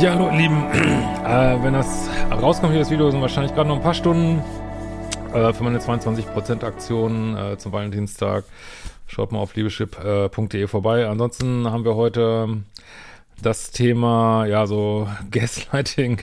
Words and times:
Ja, 0.00 0.14
hallo, 0.14 0.30
Lieben. 0.30 0.64
Äh, 1.28 1.62
wenn 1.62 1.74
das 1.74 2.08
rauskommt, 2.30 2.72
hier 2.72 2.80
das 2.80 2.90
Video, 2.90 3.10
sind 3.10 3.20
wahrscheinlich 3.20 3.54
gerade 3.54 3.68
noch 3.68 3.76
ein 3.76 3.82
paar 3.82 3.92
Stunden 3.92 4.42
äh, 5.34 5.52
für 5.52 5.62
meine 5.62 5.78
22% 5.78 6.64
Aktion 6.64 7.36
äh, 7.36 7.58
zum 7.58 7.72
Valentinstag. 7.72 8.44
Schaut 9.06 9.30
mal 9.30 9.40
auf 9.40 9.54
liebeschip.de 9.54 10.66
vorbei. 10.68 11.06
Ansonsten 11.06 11.70
haben 11.70 11.84
wir 11.84 11.96
heute 11.96 12.62
das 13.42 13.72
Thema, 13.72 14.46
ja, 14.46 14.66
so 14.66 15.06
Gaslighting 15.30 16.22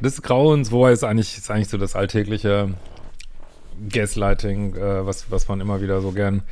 des 0.00 0.20
Grauens, 0.20 0.70
wo 0.70 0.86
es 0.86 1.02
eigentlich, 1.02 1.38
ist 1.38 1.50
eigentlich 1.50 1.68
so 1.68 1.78
das 1.78 1.96
alltägliche 1.96 2.74
Gaslighting, 3.88 4.74
äh, 4.74 5.06
was, 5.06 5.30
was 5.30 5.48
man 5.48 5.62
immer 5.62 5.80
wieder 5.80 6.02
so 6.02 6.12
gern 6.12 6.42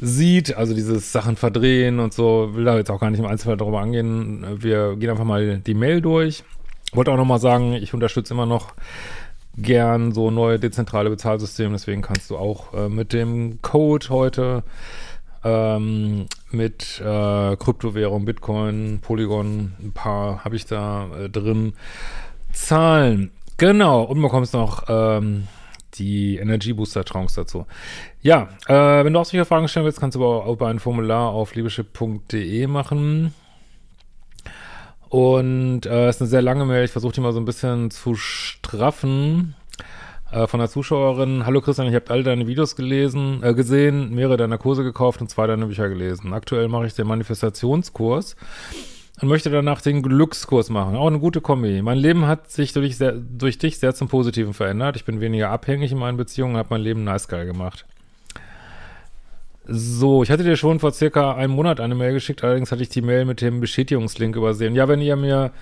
sieht, 0.00 0.56
also 0.56 0.74
dieses 0.74 1.12
Sachen 1.12 1.36
verdrehen 1.36 2.00
und 2.00 2.14
so, 2.14 2.50
will 2.54 2.64
da 2.64 2.76
jetzt 2.76 2.90
auch 2.90 3.00
gar 3.00 3.10
nicht 3.10 3.20
im 3.20 3.26
Einzelfall 3.26 3.56
darüber 3.56 3.80
angehen. 3.80 4.44
Wir 4.62 4.96
gehen 4.96 5.10
einfach 5.10 5.24
mal 5.24 5.58
die 5.58 5.74
Mail 5.74 6.00
durch. 6.00 6.42
Wollte 6.92 7.12
auch 7.12 7.16
nochmal 7.16 7.38
sagen, 7.38 7.74
ich 7.74 7.94
unterstütze 7.94 8.34
immer 8.34 8.46
noch 8.46 8.74
gern 9.56 10.12
so 10.12 10.30
neue 10.30 10.58
dezentrale 10.58 11.10
Bezahlsysteme, 11.10 11.72
deswegen 11.72 12.02
kannst 12.02 12.30
du 12.30 12.36
auch 12.36 12.72
äh, 12.72 12.88
mit 12.88 13.12
dem 13.12 13.60
Code 13.62 14.08
heute 14.08 14.62
ähm, 15.44 16.26
mit 16.50 17.00
äh, 17.00 17.56
Kryptowährung, 17.56 18.24
Bitcoin, 18.24 19.00
Polygon, 19.02 19.72
ein 19.80 19.92
paar 19.92 20.44
habe 20.44 20.56
ich 20.56 20.66
da 20.66 21.08
äh, 21.18 21.28
drin, 21.28 21.74
zahlen. 22.52 23.30
Genau, 23.56 24.02
und 24.02 24.20
bekommst 24.22 24.54
noch 24.54 24.84
ähm, 24.88 25.46
die 25.94 26.36
Energy 26.36 26.72
Booster 26.72 27.04
Trance 27.04 27.36
dazu. 27.36 27.66
Ja, 28.22 28.48
äh, 28.66 29.04
wenn 29.04 29.12
du 29.12 29.18
auch 29.18 29.24
solche 29.24 29.44
Fragen 29.44 29.68
stellen 29.68 29.86
willst, 29.86 30.00
kannst 30.00 30.16
du 30.16 30.24
aber 30.24 30.46
auch 30.46 30.60
ein 30.60 30.78
Formular 30.78 31.30
auf 31.30 31.54
liebeschip.de 31.54 32.66
machen. 32.66 33.34
Und 35.08 35.86
äh, 35.86 36.08
ist 36.08 36.20
eine 36.20 36.28
sehr 36.28 36.42
lange 36.42 36.64
Mail. 36.64 36.84
Ich 36.84 36.92
versuche 36.92 37.12
die 37.12 37.20
mal 37.20 37.32
so 37.32 37.40
ein 37.40 37.44
bisschen 37.44 37.90
zu 37.90 38.14
straffen. 38.14 39.56
Äh, 40.30 40.46
von 40.46 40.60
der 40.60 40.68
Zuschauerin. 40.68 41.44
Hallo 41.44 41.60
Christian, 41.60 41.88
ich 41.88 41.94
habe 41.94 42.10
all 42.10 42.22
deine 42.22 42.46
Videos 42.46 42.76
gelesen, 42.76 43.42
äh, 43.42 43.52
gesehen, 43.52 44.14
mehrere 44.14 44.36
deiner 44.36 44.58
Kurse 44.58 44.84
gekauft 44.84 45.20
und 45.20 45.28
zwei 45.28 45.48
deiner 45.48 45.66
Bücher 45.66 45.88
gelesen. 45.88 46.32
Aktuell 46.32 46.68
mache 46.68 46.86
ich 46.86 46.94
den 46.94 47.08
Manifestationskurs 47.08 48.36
und 49.20 49.28
möchte 49.28 49.50
danach 49.50 49.80
den 49.80 50.02
Glückskurs 50.02 50.70
machen. 50.70 50.96
Auch 50.96 51.06
eine 51.06 51.18
gute 51.18 51.40
Kombi. 51.40 51.82
Mein 51.82 51.98
Leben 51.98 52.26
hat 52.26 52.50
sich 52.50 52.72
durch, 52.72 52.96
sehr, 52.96 53.12
durch 53.12 53.58
dich 53.58 53.78
sehr 53.78 53.94
zum 53.94 54.08
Positiven 54.08 54.54
verändert. 54.54 54.96
Ich 54.96 55.04
bin 55.04 55.20
weniger 55.20 55.50
abhängig 55.50 55.92
in 55.92 55.98
meinen 55.98 56.16
Beziehungen, 56.16 56.56
habe 56.56 56.68
mein 56.70 56.80
Leben 56.80 57.04
nice 57.04 57.28
geil 57.28 57.46
gemacht. 57.46 57.84
So, 59.66 60.22
ich 60.22 60.30
hatte 60.30 60.42
dir 60.42 60.56
schon 60.56 60.80
vor 60.80 60.92
circa 60.92 61.34
einem 61.34 61.52
Monat 61.52 61.80
eine 61.80 61.94
Mail 61.94 62.14
geschickt, 62.14 62.42
allerdings 62.42 62.72
hatte 62.72 62.82
ich 62.82 62.88
die 62.88 63.02
Mail 63.02 63.24
mit 63.24 63.40
dem 63.40 63.60
Bestätigungslink 63.60 64.34
übersehen. 64.34 64.74
Ja, 64.74 64.88
wenn 64.88 65.00
ihr 65.00 65.16
mir 65.16 65.52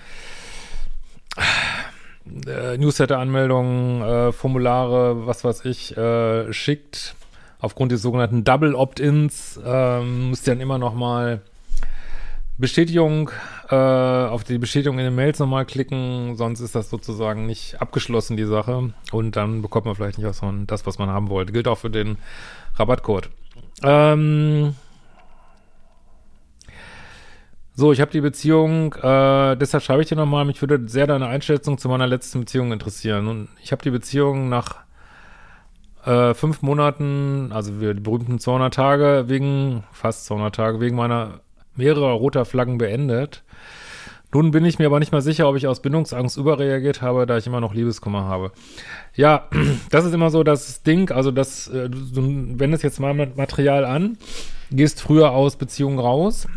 äh, 2.47 2.77
Newsletter-Anmeldungen, 2.77 4.01
äh, 4.01 4.31
Formulare, 4.31 5.27
was 5.27 5.43
weiß 5.43 5.65
ich, 5.65 5.95
äh, 5.97 6.51
schickt, 6.53 7.15
aufgrund 7.59 7.91
des 7.91 8.01
sogenannten 8.01 8.43
Double 8.45 8.73
Opt-ins, 8.73 9.59
ähm, 9.63 10.29
müsst 10.29 10.47
ihr 10.47 10.53
dann 10.53 10.61
immer 10.61 10.77
noch 10.77 10.95
mal 10.95 11.41
Bestätigung, 12.59 13.31
äh, 13.69 13.75
auf 13.75 14.43
die 14.43 14.57
Bestätigung 14.57 14.99
in 14.99 15.05
den 15.05 15.15
Mails 15.15 15.39
nochmal 15.39 15.65
klicken, 15.65 16.35
sonst 16.35 16.59
ist 16.59 16.75
das 16.75 16.89
sozusagen 16.89 17.45
nicht 17.45 17.81
abgeschlossen, 17.81 18.35
die 18.35 18.43
Sache. 18.43 18.93
Und 19.13 19.37
dann 19.37 19.61
bekommt 19.61 19.85
man 19.85 19.95
vielleicht 19.95 20.17
nicht 20.17 20.27
auch 20.27 20.33
so 20.33 20.51
das, 20.67 20.85
was 20.85 20.99
man 20.99 21.09
haben 21.09 21.29
wollte. 21.29 21.53
Gilt 21.53 21.69
auch 21.69 21.77
für 21.77 21.89
den 21.89 22.17
Rabattcode. 22.75 23.29
Ähm 23.81 24.75
so, 27.75 27.93
ich 27.93 28.01
habe 28.01 28.11
die 28.11 28.19
Beziehung, 28.19 28.93
äh, 28.95 29.55
deshalb 29.55 29.81
schreibe 29.81 30.01
ich 30.01 30.09
dir 30.09 30.17
nochmal, 30.17 30.43
mich 30.43 30.59
würde 30.59 30.81
sehr 30.89 31.07
deine 31.07 31.27
Einschätzung 31.27 31.77
zu 31.77 31.87
meiner 31.87 32.07
letzten 32.07 32.41
Beziehung 32.41 32.73
interessieren. 32.73 33.27
Und 33.29 33.47
ich 33.63 33.71
habe 33.71 33.81
die 33.81 33.89
Beziehung 33.89 34.49
nach 34.49 34.79
äh, 36.03 36.33
fünf 36.33 36.61
Monaten, 36.61 37.53
also 37.53 37.71
die 37.71 38.01
berühmten 38.01 38.37
200 38.37 38.73
Tage, 38.73 39.23
wegen, 39.27 39.85
fast 39.93 40.25
200 40.25 40.53
Tage, 40.53 40.81
wegen 40.81 40.97
meiner 40.97 41.39
mehrerer 41.79 42.11
roter 42.11 42.45
Flaggen 42.45 42.77
beendet. 42.77 43.43
Nun 44.31 44.51
bin 44.51 44.63
ich 44.63 44.77
mir 44.77 44.85
aber 44.85 44.99
nicht 44.99 45.11
mal 45.11 45.21
sicher, 45.21 45.49
ob 45.49 45.55
ich 45.55 45.65
aus 45.65 45.81
Bindungsangst 45.81 46.37
überreagiert 46.37 47.01
habe, 47.01 47.25
da 47.25 47.37
ich 47.37 47.47
immer 47.47 47.61
noch 47.61 47.73
Liebeskummer 47.73 48.25
habe. 48.25 48.51
Ja, 49.15 49.47
das 49.89 50.05
ist 50.05 50.13
immer 50.13 50.29
so 50.29 50.43
das 50.43 50.83
Ding, 50.83 51.09
also 51.11 51.31
das, 51.31 51.67
äh, 51.67 51.89
du 51.89 52.59
wendest 52.59 52.83
jetzt 52.83 52.99
mal 52.99 53.13
Material 53.13 53.85
an, 53.85 54.17
gehst 54.69 55.01
früher 55.01 55.31
aus 55.31 55.55
Beziehungen 55.55 55.97
raus, 55.97 56.47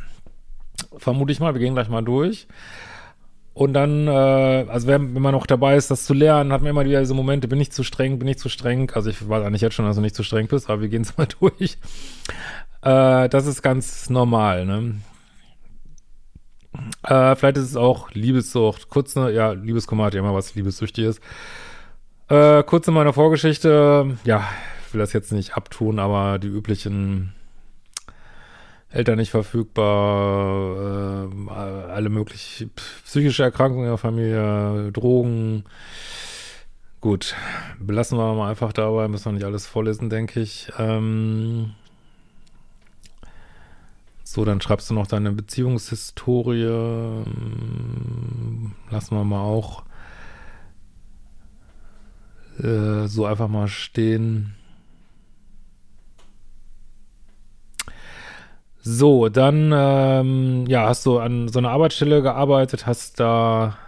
vermute 0.98 1.32
ich 1.32 1.40
mal, 1.40 1.54
wir 1.54 1.60
gehen 1.60 1.74
gleich 1.74 1.88
mal 1.88 2.02
durch. 2.02 2.46
Und 3.54 3.74
dann, 3.74 4.06
äh, 4.06 4.10
also 4.10 4.86
wenn, 4.86 5.14
wenn 5.14 5.22
man 5.22 5.32
noch 5.32 5.46
dabei 5.46 5.76
ist, 5.76 5.90
das 5.90 6.04
zu 6.04 6.14
lernen, 6.14 6.52
hat 6.52 6.62
man 6.62 6.70
immer 6.70 6.84
wieder 6.84 7.00
diese 7.00 7.14
Momente, 7.14 7.48
bin 7.48 7.60
ich 7.60 7.70
zu 7.70 7.84
streng, 7.84 8.18
bin 8.18 8.28
ich 8.28 8.38
zu 8.38 8.48
streng. 8.48 8.90
Also 8.94 9.10
ich 9.10 9.28
weiß 9.28 9.44
eigentlich 9.44 9.60
jetzt 9.60 9.74
schon, 9.74 9.84
dass 9.84 9.96
du 9.96 10.02
nicht 10.02 10.14
zu 10.14 10.22
streng 10.22 10.46
bist, 10.46 10.70
aber 10.70 10.80
wir 10.80 10.88
gehen 10.88 11.02
es 11.02 11.16
mal 11.18 11.28
durch. 11.40 11.76
Äh, 12.82 13.28
das 13.28 13.46
ist 13.46 13.62
ganz 13.62 14.08
normal, 14.08 14.64
ne? 14.64 14.94
Äh, 17.02 17.36
vielleicht 17.36 17.56
ist 17.56 17.70
es 17.70 17.76
auch 17.76 18.10
Liebessucht. 18.12 18.88
Kurz, 18.88 19.14
ne, 19.16 19.30
ja, 19.30 19.52
Liebeskummer 19.52 20.04
hat 20.04 20.14
ja 20.14 20.20
immer 20.20 20.34
was 20.34 20.54
Liebessüchtiges. 20.54 21.20
Äh, 22.28 22.62
kurz 22.62 22.88
in 22.88 22.94
meiner 22.94 23.12
Vorgeschichte, 23.12 24.16
ja, 24.24 24.48
ich 24.86 24.94
will 24.94 25.00
das 25.00 25.12
jetzt 25.12 25.32
nicht 25.32 25.56
abtun, 25.56 25.98
aber 25.98 26.38
die 26.38 26.48
üblichen 26.48 27.34
Eltern 28.90 29.18
nicht 29.18 29.30
verfügbar, 29.30 31.26
äh, 31.26 31.50
alle 31.50 32.08
möglichen 32.08 32.70
psychische 33.04 33.42
Erkrankungen 33.42 33.84
in 33.84 33.90
der 33.90 33.98
Familie, 33.98 34.92
Drogen. 34.92 35.64
Gut, 37.00 37.34
belassen 37.80 38.16
wir 38.16 38.32
mal 38.34 38.50
einfach 38.50 38.72
dabei, 38.72 39.08
müssen 39.08 39.26
wir 39.26 39.32
nicht 39.32 39.44
alles 39.44 39.66
vorlesen, 39.66 40.08
denke 40.08 40.40
ich. 40.40 40.70
Ähm, 40.78 41.72
so, 44.32 44.44
dann 44.44 44.60
schreibst 44.60 44.90
du 44.90 44.94
noch 44.94 45.06
deine 45.06 45.32
Beziehungshistorie. 45.32 46.66
Hm, 47.24 48.72
lassen 48.90 49.16
wir 49.16 49.24
mal 49.24 49.42
auch 49.42 49.84
äh, 52.58 53.06
so 53.06 53.26
einfach 53.26 53.48
mal 53.48 53.68
stehen. 53.68 54.54
So, 58.84 59.28
dann 59.28 59.70
ähm, 59.74 60.66
ja, 60.66 60.88
hast 60.88 61.06
du 61.06 61.18
an 61.18 61.48
so 61.48 61.58
einer 61.60 61.70
Arbeitsstelle 61.70 62.20
gearbeitet, 62.22 62.86
hast 62.86 63.20
da 63.20 63.78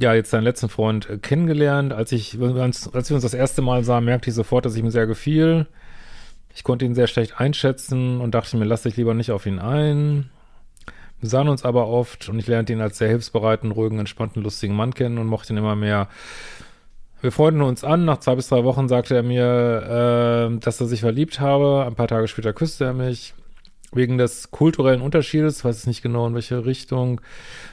ja 0.00 0.14
jetzt 0.14 0.32
deinen 0.32 0.44
letzten 0.44 0.68
Freund 0.68 1.08
äh, 1.10 1.18
kennengelernt. 1.18 1.92
Als 1.92 2.12
ich, 2.12 2.38
als 2.40 3.10
wir 3.10 3.14
uns 3.14 3.22
das 3.22 3.34
erste 3.34 3.62
Mal 3.62 3.84
sahen, 3.84 4.04
merkte 4.04 4.30
ich 4.30 4.36
sofort, 4.36 4.64
dass 4.64 4.74
ich 4.74 4.82
ihm 4.82 4.90
sehr 4.90 5.06
gefiel. 5.06 5.66
Ich 6.58 6.64
konnte 6.64 6.84
ihn 6.84 6.96
sehr 6.96 7.06
schlecht 7.06 7.38
einschätzen 7.38 8.20
und 8.20 8.34
dachte 8.34 8.56
mir, 8.56 8.64
lass 8.64 8.82
dich 8.82 8.96
lieber 8.96 9.14
nicht 9.14 9.30
auf 9.30 9.46
ihn 9.46 9.60
ein. 9.60 10.28
Wir 11.20 11.28
sahen 11.28 11.46
uns 11.48 11.64
aber 11.64 11.86
oft 11.86 12.28
und 12.28 12.36
ich 12.40 12.48
lernte 12.48 12.72
ihn 12.72 12.80
als 12.80 12.98
sehr 12.98 13.06
hilfsbereiten, 13.06 13.70
ruhigen, 13.70 14.00
entspannten, 14.00 14.42
lustigen 14.42 14.74
Mann 14.74 14.92
kennen 14.92 15.18
und 15.18 15.28
mochte 15.28 15.52
ihn 15.52 15.56
immer 15.56 15.76
mehr. 15.76 16.08
Wir 17.20 17.30
freundeten 17.30 17.64
uns 17.64 17.84
an. 17.84 18.04
Nach 18.04 18.18
zwei 18.18 18.34
bis 18.34 18.48
drei 18.48 18.64
Wochen 18.64 18.88
sagte 18.88 19.14
er 19.14 19.22
mir, 19.22 20.50
äh, 20.50 20.58
dass 20.58 20.80
er 20.80 20.88
sich 20.88 21.02
verliebt 21.02 21.38
habe. 21.38 21.84
Ein 21.86 21.94
paar 21.94 22.08
Tage 22.08 22.26
später 22.26 22.52
küsste 22.52 22.86
er 22.86 22.92
mich. 22.92 23.34
Wegen 23.92 24.18
des 24.18 24.50
kulturellen 24.50 25.00
Unterschiedes, 25.00 25.64
weiß 25.64 25.78
ich 25.78 25.86
nicht 25.86 26.02
genau 26.02 26.26
in 26.26 26.34
welche 26.34 26.66
Richtung. 26.66 27.20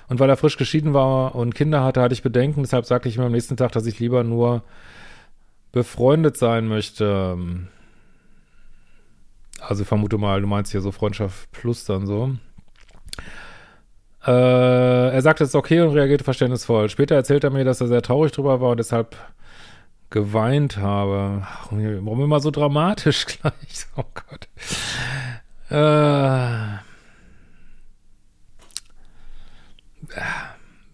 Und 0.10 0.20
weil 0.20 0.30
er 0.30 0.38
frisch 0.38 0.58
geschieden 0.58 0.94
war 0.94 1.34
und 1.34 1.56
Kinder 1.56 1.84
hatte, 1.84 2.04
hatte 2.04 2.14
ich 2.14 2.22
Bedenken. 2.22 2.62
Deshalb 2.62 2.86
sagte 2.86 3.10
ich 3.10 3.18
mir 3.18 3.26
am 3.26 3.32
nächsten 3.32 3.58
Tag, 3.58 3.72
dass 3.72 3.88
ich 3.88 4.00
lieber 4.00 4.24
nur 4.24 4.62
befreundet 5.72 6.38
sein 6.38 6.68
möchte. 6.68 7.36
Also 9.60 9.84
vermute 9.84 10.18
mal, 10.18 10.42
du 10.42 10.48
meinst 10.48 10.72
hier 10.72 10.82
so 10.82 10.92
Freundschaft 10.92 11.52
plus 11.52 11.86
dann 11.86 12.06
so. 12.06 12.36
Äh, 14.26 15.12
er 15.12 15.22
sagte, 15.22 15.44
es 15.44 15.52
ist 15.52 15.56
okay 15.56 15.82
und 15.82 15.94
reagierte 15.94 16.24
verständnisvoll. 16.24 16.90
Später 16.90 17.16
erzählt 17.16 17.44
er 17.44 17.52
mir, 17.52 17.64
dass 17.64 17.82
er 17.82 17.88
sehr 17.88 18.02
traurig 18.02 18.32
drüber 18.32 18.60
war 18.60 18.72
und 18.72 18.78
deshalb 18.78 19.16
geweint 20.10 20.78
habe. 20.78 21.46
Warum 21.70 22.22
immer 22.22 22.40
so 22.40 22.52
dramatisch 22.52 23.26
gleich? 23.42 23.86
Oh 23.96 24.04
Gott. 24.14 24.48
Äh, 25.70 26.80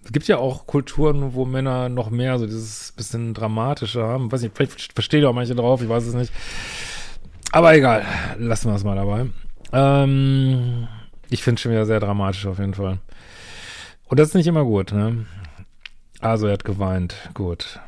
es 0.04 0.12
gibt 0.12 0.28
ja 0.28 0.38
auch 0.38 0.68
Kulturen, 0.68 1.34
wo 1.34 1.46
Männer 1.46 1.88
noch 1.88 2.10
mehr 2.10 2.38
so 2.38 2.46
dieses 2.46 2.92
bisschen 2.92 3.34
dramatische 3.34 4.04
haben. 4.04 4.32
Weiß 4.32 4.42
nicht, 4.42 4.56
vielleicht 4.56 4.94
verstehe 4.94 5.22
ich 5.22 5.26
auch 5.26 5.34
manche 5.34 5.56
drauf, 5.56 5.82
ich 5.82 5.90
weiß 5.90 6.06
es 6.06 6.14
nicht. 6.14 6.34
Aber 7.52 7.76
egal, 7.76 8.06
lassen 8.38 8.70
wir 8.70 8.76
es 8.76 8.84
mal 8.84 8.96
dabei. 8.96 9.26
Ähm, 9.74 10.88
ich 11.30 11.44
finde 11.44 11.56
es 11.56 11.62
schon 11.62 11.72
wieder 11.72 11.86
sehr 11.86 12.00
dramatisch 12.00 12.46
auf 12.46 12.60
jeden 12.60 12.74
Fall. 12.74 13.00
Und 14.06 14.20
das 14.20 14.30
ist 14.30 14.36
nicht 14.36 14.48
immer 14.48 14.64
gut, 14.64 14.94
ne? 14.94 15.26
Also 16.22 16.48
er 16.48 16.54
hat 16.54 16.64
geweint, 16.64 17.16
gut. 17.34 17.80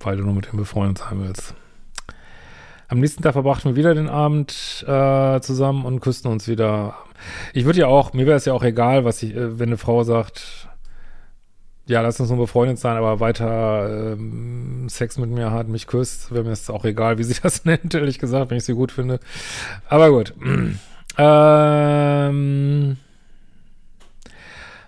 Weil 0.00 0.16
du 0.16 0.24
nur 0.24 0.34
mit 0.34 0.52
ihm 0.52 0.56
befreundet 0.56 0.98
sein 0.98 1.22
willst. 1.22 1.54
Am 2.88 2.98
nächsten 2.98 3.22
Tag 3.22 3.34
verbrachten 3.34 3.70
wir 3.70 3.76
wieder 3.76 3.94
den 3.94 4.08
Abend 4.08 4.84
äh, 4.86 5.40
zusammen 5.40 5.84
und 5.84 6.00
küssten 6.00 6.28
uns 6.28 6.48
wieder. 6.48 6.94
Ich 7.52 7.64
würde 7.64 7.80
ja 7.80 7.86
auch, 7.86 8.12
mir 8.12 8.26
wäre 8.26 8.36
es 8.36 8.44
ja 8.44 8.52
auch 8.52 8.64
egal, 8.64 9.04
was 9.04 9.22
ich, 9.22 9.34
äh, 9.34 9.58
wenn 9.58 9.68
eine 9.68 9.78
Frau 9.78 10.02
sagt, 10.02 10.68
ja, 11.86 12.00
lass 12.00 12.20
uns 12.20 12.30
nur 12.30 12.38
befreundet 12.38 12.78
sein, 12.78 12.96
aber 12.96 13.18
weiter 13.20 14.12
ähm, 14.12 14.88
Sex 14.88 15.18
mit 15.18 15.30
mir 15.30 15.50
hat, 15.50 15.68
mich 15.68 15.86
küsst, 15.86 16.32
wäre 16.32 16.44
mir 16.44 16.52
es 16.52 16.70
auch 16.70 16.84
egal, 16.84 17.18
wie 17.18 17.24
sie 17.24 17.34
das 17.42 17.64
nennt, 17.64 17.94
ehrlich 17.94 18.18
gesagt, 18.18 18.50
wenn 18.50 18.58
ich 18.58 18.64
sie 18.64 18.74
gut 18.74 18.92
finde. 18.92 19.18
Aber 19.88 20.10
gut. 20.10 20.32
ähm, 21.18 22.96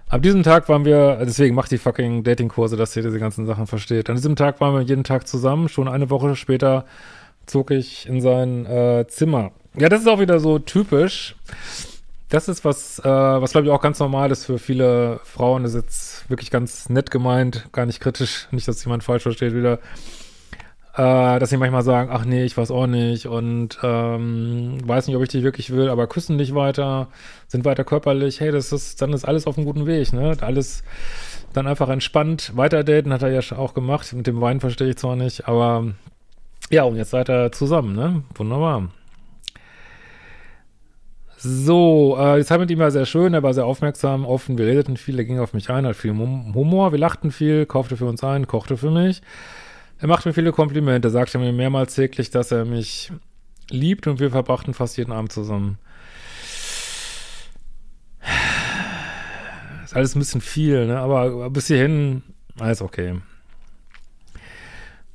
ab 0.08 0.22
diesem 0.22 0.42
Tag 0.44 0.68
waren 0.68 0.84
wir, 0.84 1.18
deswegen 1.24 1.56
macht 1.56 1.72
die 1.72 1.78
fucking 1.78 2.22
Datingkurse, 2.22 2.76
dass 2.76 2.94
ihr 2.96 3.02
diese 3.02 3.18
ganzen 3.18 3.46
Sachen 3.46 3.66
versteht. 3.66 4.08
An 4.08 4.16
diesem 4.16 4.36
Tag 4.36 4.60
waren 4.60 4.74
wir 4.74 4.82
jeden 4.82 5.04
Tag 5.04 5.26
zusammen. 5.26 5.68
Schon 5.68 5.88
eine 5.88 6.10
Woche 6.10 6.36
später 6.36 6.84
zog 7.46 7.72
ich 7.72 8.08
in 8.08 8.20
sein 8.20 8.66
äh, 8.66 9.06
Zimmer. 9.08 9.50
Ja, 9.76 9.88
das 9.88 10.02
ist 10.02 10.08
auch 10.08 10.20
wieder 10.20 10.38
so 10.38 10.60
typisch. 10.60 11.34
Das 12.34 12.48
ist 12.48 12.64
was, 12.64 12.98
äh, 12.98 13.04
was 13.04 13.52
glaube 13.52 13.68
ich 13.68 13.72
auch 13.72 13.80
ganz 13.80 14.00
normal 14.00 14.32
ist 14.32 14.46
für 14.46 14.58
viele 14.58 15.20
Frauen. 15.22 15.62
Das 15.62 15.74
ist 15.74 15.82
jetzt 15.84 16.28
wirklich 16.30 16.50
ganz 16.50 16.88
nett 16.88 17.12
gemeint, 17.12 17.68
gar 17.70 17.86
nicht 17.86 18.00
kritisch, 18.00 18.48
nicht, 18.50 18.66
dass 18.66 18.84
jemand 18.84 19.04
falsch 19.04 19.22
versteht 19.22 19.54
wieder. 19.54 19.78
Äh, 20.96 21.38
dass 21.38 21.50
sie 21.50 21.56
manchmal 21.58 21.84
sagen, 21.84 22.10
ach 22.12 22.24
nee, 22.24 22.42
ich 22.42 22.56
weiß 22.56 22.72
auch 22.72 22.88
nicht 22.88 23.26
und 23.28 23.78
ähm, 23.84 24.78
weiß 24.84 25.06
nicht, 25.06 25.14
ob 25.14 25.22
ich 25.22 25.28
dich 25.28 25.44
wirklich 25.44 25.70
will, 25.70 25.88
aber 25.88 26.08
küssen 26.08 26.36
dich 26.36 26.56
weiter, 26.56 27.06
sind 27.46 27.64
weiter 27.64 27.84
körperlich, 27.84 28.40
hey, 28.40 28.50
das 28.50 28.72
ist, 28.72 29.00
dann 29.00 29.12
ist 29.12 29.24
alles 29.24 29.46
auf 29.46 29.56
einem 29.56 29.66
guten 29.66 29.86
Weg, 29.86 30.12
ne? 30.12 30.36
Alles 30.40 30.82
dann 31.52 31.68
einfach 31.68 31.88
entspannt 31.88 32.56
weiter 32.56 32.82
daten, 32.82 33.12
hat 33.12 33.22
er 33.22 33.30
ja 33.30 33.56
auch 33.56 33.74
gemacht. 33.74 34.12
Mit 34.12 34.26
dem 34.26 34.40
Wein 34.40 34.58
verstehe 34.58 34.88
ich 34.88 34.96
zwar 34.96 35.14
nicht, 35.14 35.46
aber 35.46 35.92
ja, 36.68 36.82
und 36.82 36.96
jetzt 36.96 37.10
seid 37.10 37.30
ihr 37.30 37.52
zusammen, 37.52 37.94
ne? 37.94 38.24
Wunderbar. 38.34 38.88
So, 41.46 42.16
äh, 42.18 42.38
die 42.38 42.44
Zeit 42.46 42.58
mit 42.58 42.70
ihm 42.70 42.78
war 42.78 42.90
sehr 42.90 43.04
schön, 43.04 43.34
er 43.34 43.42
war 43.42 43.52
sehr 43.52 43.66
aufmerksam, 43.66 44.24
offen, 44.24 44.56
wir 44.56 44.64
redeten 44.64 44.96
viel, 44.96 45.18
er 45.18 45.26
ging 45.26 45.40
auf 45.40 45.52
mich 45.52 45.68
ein, 45.68 45.84
hat 45.84 45.94
viel 45.94 46.12
Humor, 46.12 46.90
wir 46.90 46.98
lachten 46.98 47.30
viel, 47.30 47.66
kaufte 47.66 47.98
für 47.98 48.06
uns 48.06 48.24
ein, 48.24 48.46
kochte 48.46 48.78
für 48.78 48.90
mich. 48.90 49.20
Er 49.98 50.08
machte 50.08 50.26
mir 50.26 50.32
viele 50.32 50.52
Komplimente, 50.52 51.10
sagte 51.10 51.36
mir 51.36 51.52
mehrmals 51.52 51.96
täglich, 51.96 52.30
dass 52.30 52.50
er 52.50 52.64
mich 52.64 53.12
liebt 53.68 54.06
und 54.06 54.20
wir 54.20 54.30
verbrachten 54.30 54.72
fast 54.72 54.96
jeden 54.96 55.12
Abend 55.12 55.32
zusammen. 55.32 55.76
Ist 59.84 59.94
alles 59.94 60.14
ein 60.16 60.20
bisschen 60.20 60.40
viel, 60.40 60.86
ne? 60.86 60.98
aber 60.98 61.50
bis 61.50 61.66
hierhin 61.66 62.22
alles 62.58 62.80
okay. 62.80 63.16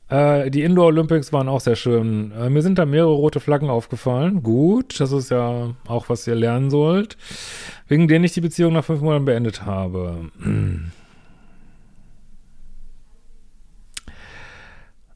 Äh, 0.09 0.49
die 0.49 0.63
Indoor 0.63 0.87
Olympics 0.87 1.31
waren 1.31 1.47
auch 1.47 1.61
sehr 1.61 1.75
schön. 1.75 2.31
Äh, 2.31 2.49
mir 2.49 2.61
sind 2.61 2.79
da 2.79 2.85
mehrere 2.85 3.13
rote 3.13 3.39
Flaggen 3.39 3.69
aufgefallen. 3.69 4.41
Gut, 4.43 4.99
das 4.99 5.11
ist 5.11 5.29
ja 5.29 5.75
auch, 5.87 6.09
was 6.09 6.27
ihr 6.27 6.35
lernen 6.35 6.69
sollt. 6.69 7.17
Wegen 7.87 8.07
denen 8.07 8.25
ich 8.25 8.33
die 8.33 8.41
Beziehung 8.41 8.73
nach 8.73 8.85
fünf 8.85 9.01
Monaten 9.01 9.25
beendet 9.25 9.65
habe. 9.65 10.31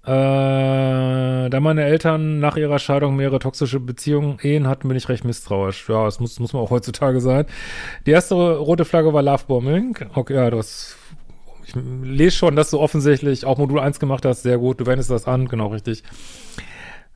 Äh, 0.05 1.49
da 1.49 1.59
meine 1.61 1.85
Eltern 1.85 2.39
nach 2.39 2.57
ihrer 2.57 2.77
Scheidung 2.77 3.15
mehrere 3.15 3.39
toxische 3.39 3.79
Beziehungen, 3.79 4.37
Ehen 4.41 4.67
hatten, 4.67 4.89
bin 4.89 4.97
ich 4.97 5.07
recht 5.07 5.23
misstrauisch. 5.23 5.87
Ja, 5.87 6.03
das 6.03 6.19
muss, 6.19 6.37
muss 6.41 6.51
man 6.51 6.61
auch 6.61 6.71
heutzutage 6.71 7.21
sein. 7.21 7.45
Die 8.05 8.11
erste 8.11 8.35
rote 8.35 8.83
Flagge 8.83 9.13
war 9.13 9.21
Lovebombing. 9.21 9.97
Okay, 10.13 10.35
ja, 10.35 10.49
das 10.49 10.97
ich 11.65 11.73
lese 11.75 12.35
schon, 12.35 12.55
dass 12.55 12.69
du 12.71 12.79
offensichtlich 12.79 13.45
auch 13.45 13.57
Modul 13.57 13.79
1 13.79 13.99
gemacht 13.99 14.25
hast. 14.25 14.43
Sehr 14.43 14.57
gut, 14.57 14.79
du 14.79 14.85
wendest 14.85 15.09
das 15.09 15.25
an, 15.27 15.47
genau 15.47 15.67
richtig. 15.67 16.03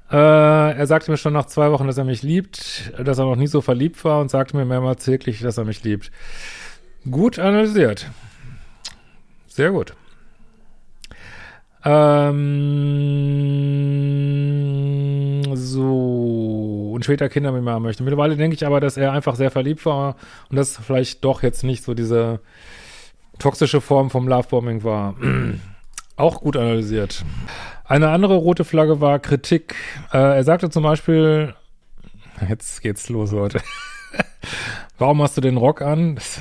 Äh, 0.10 0.16
er 0.16 0.88
sagte 0.88 1.12
mir 1.12 1.18
schon 1.18 1.34
nach 1.34 1.48
zwei 1.48 1.72
Wochen, 1.72 1.88
dass 1.88 1.98
er 1.98 2.06
mich 2.06 2.24
liebt, 2.24 2.94
dass 2.98 3.18
er 3.18 3.26
noch 3.26 3.36
nie 3.36 3.48
so 3.48 3.62
verliebt 3.62 4.06
war 4.06 4.22
und 4.22 4.32
sagte 4.32 4.56
mir 4.56 4.64
mehrmals 4.66 5.04
täglich, 5.04 5.42
dass 5.42 5.58
er 5.58 5.66
mich 5.66 5.84
liebt. 5.84 6.12
Gut 7.10 7.40
analysiert. 7.40 8.10
Sehr 9.48 9.72
gut. 9.72 9.94
Ähm, 11.84 12.36
so. 15.56 16.92
Und 16.94 17.04
später 17.04 17.30
Kinder 17.30 17.52
mit 17.52 17.64
mir 17.64 17.72
haben 17.72 17.84
möchte. 17.84 18.04
Mittlerweile 18.04 18.36
denke 18.38 18.56
ich 18.56 18.66
aber, 18.66 18.80
dass 18.80 18.98
er 18.98 19.12
einfach 19.12 19.36
sehr 19.36 19.52
verliebt 19.52 19.86
war 19.86 20.16
und 20.50 20.56
dass 20.56 20.78
vielleicht 20.78 21.24
doch 21.24 21.44
jetzt 21.44 21.64
nicht 21.64 21.84
so 21.84 21.94
diese 21.94 22.40
toxische 23.40 23.82
Form 23.82 24.10
vom 24.10 24.28
Lovebombing 24.28 24.84
war. 24.84 25.16
Auch 26.16 26.42
gut 26.42 26.58
analysiert. 26.58 27.24
Eine 27.86 28.10
andere 28.10 28.36
rote 28.36 28.66
Flagge 28.66 29.00
war 29.02 29.20
Kritik. 29.20 29.76
Äh, 30.12 30.18
er 30.18 30.44
sagte 30.44 30.70
zum 30.70 30.84
Beispiel, 30.84 31.54
jetzt 32.50 32.82
geht's 32.82 33.08
los, 33.10 33.32
Leute. 33.32 33.62
Warum 34.98 35.22
hast 35.22 35.38
du 35.38 35.42
den 35.42 35.58
Rock 35.58 35.82
an? 35.82 36.16
Was 36.18 36.40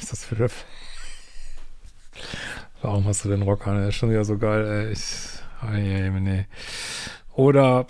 ist 0.00 0.12
das 0.12 0.24
für 0.24 0.48
Warum 2.82 3.04
hast 3.04 3.24
du 3.24 3.28
den 3.28 3.42
Rock 3.42 3.66
an? 3.66 3.76
Der 3.76 3.88
ist 3.88 3.96
schon 3.96 4.10
wieder 4.10 4.24
so 4.24 4.38
geil, 4.38 4.66
ey. 4.66 4.92
Ich, 4.92 5.02
oh 5.62 5.74
je, 5.74 6.10
nee. 6.10 6.46
Oder 7.34 7.86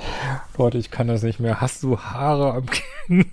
Leute, 0.58 0.78
ich 0.78 0.90
kann 0.90 1.06
das 1.06 1.22
nicht 1.22 1.40
mehr. 1.40 1.60
Hast 1.60 1.82
du 1.82 1.98
Haare 1.98 2.54
am 2.54 2.66
Kinn? 2.66 3.32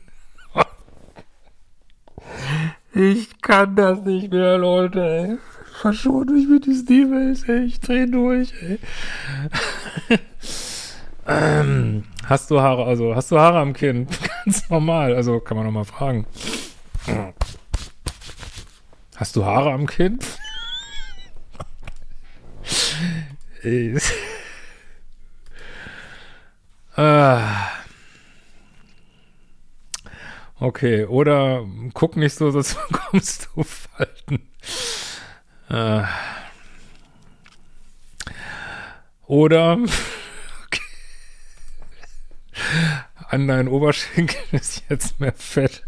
Ich 2.98 3.40
kann 3.44 3.76
das 3.76 4.02
nicht 4.02 4.32
mehr, 4.32 4.58
Leute, 4.58 5.04
ey. 5.04 5.38
Verschont 5.82 6.32
mich 6.32 6.48
mit 6.48 6.66
diesen 6.66 6.92
E-Mails, 6.92 7.44
ey. 7.48 7.66
Ich 7.66 7.80
dreh 7.80 8.08
durch, 8.08 8.52
ey. 8.64 8.80
ähm, 11.28 12.06
hast 12.26 12.50
du 12.50 12.60
Haare, 12.60 12.86
also, 12.86 13.16
hast 13.16 13.30
du 13.30 13.38
Haare 13.38 13.60
am 13.60 13.74
Kinn? 13.74 14.08
Ganz 14.46 14.68
normal, 14.72 15.14
also, 15.14 15.40
kann 15.40 15.58
man 15.58 15.68
noch 15.68 15.74
mal 15.74 15.86
fragen. 15.86 16.26
Hast 19.16 19.36
du 19.36 19.46
Haare 19.46 19.74
am 19.74 19.86
Kinn? 19.86 20.18
ey. 23.62 23.96
ah. 26.96 27.77
Okay, 30.60 31.06
oder 31.06 31.64
guck 31.94 32.18
nicht 32.18 32.34
so, 32.34 32.50
sonst 32.50 32.78
bekommst 32.90 33.50
du 33.56 33.64
Falten. 33.64 34.42
Äh. 35.70 36.04
Oder 39.28 39.74
okay. 40.66 40.82
an 43.30 43.48
deinen 43.48 43.68
Oberschenkeln 43.68 44.46
ist 44.52 44.84
jetzt 44.90 45.20
mehr 45.20 45.34
Fett. 45.34 45.84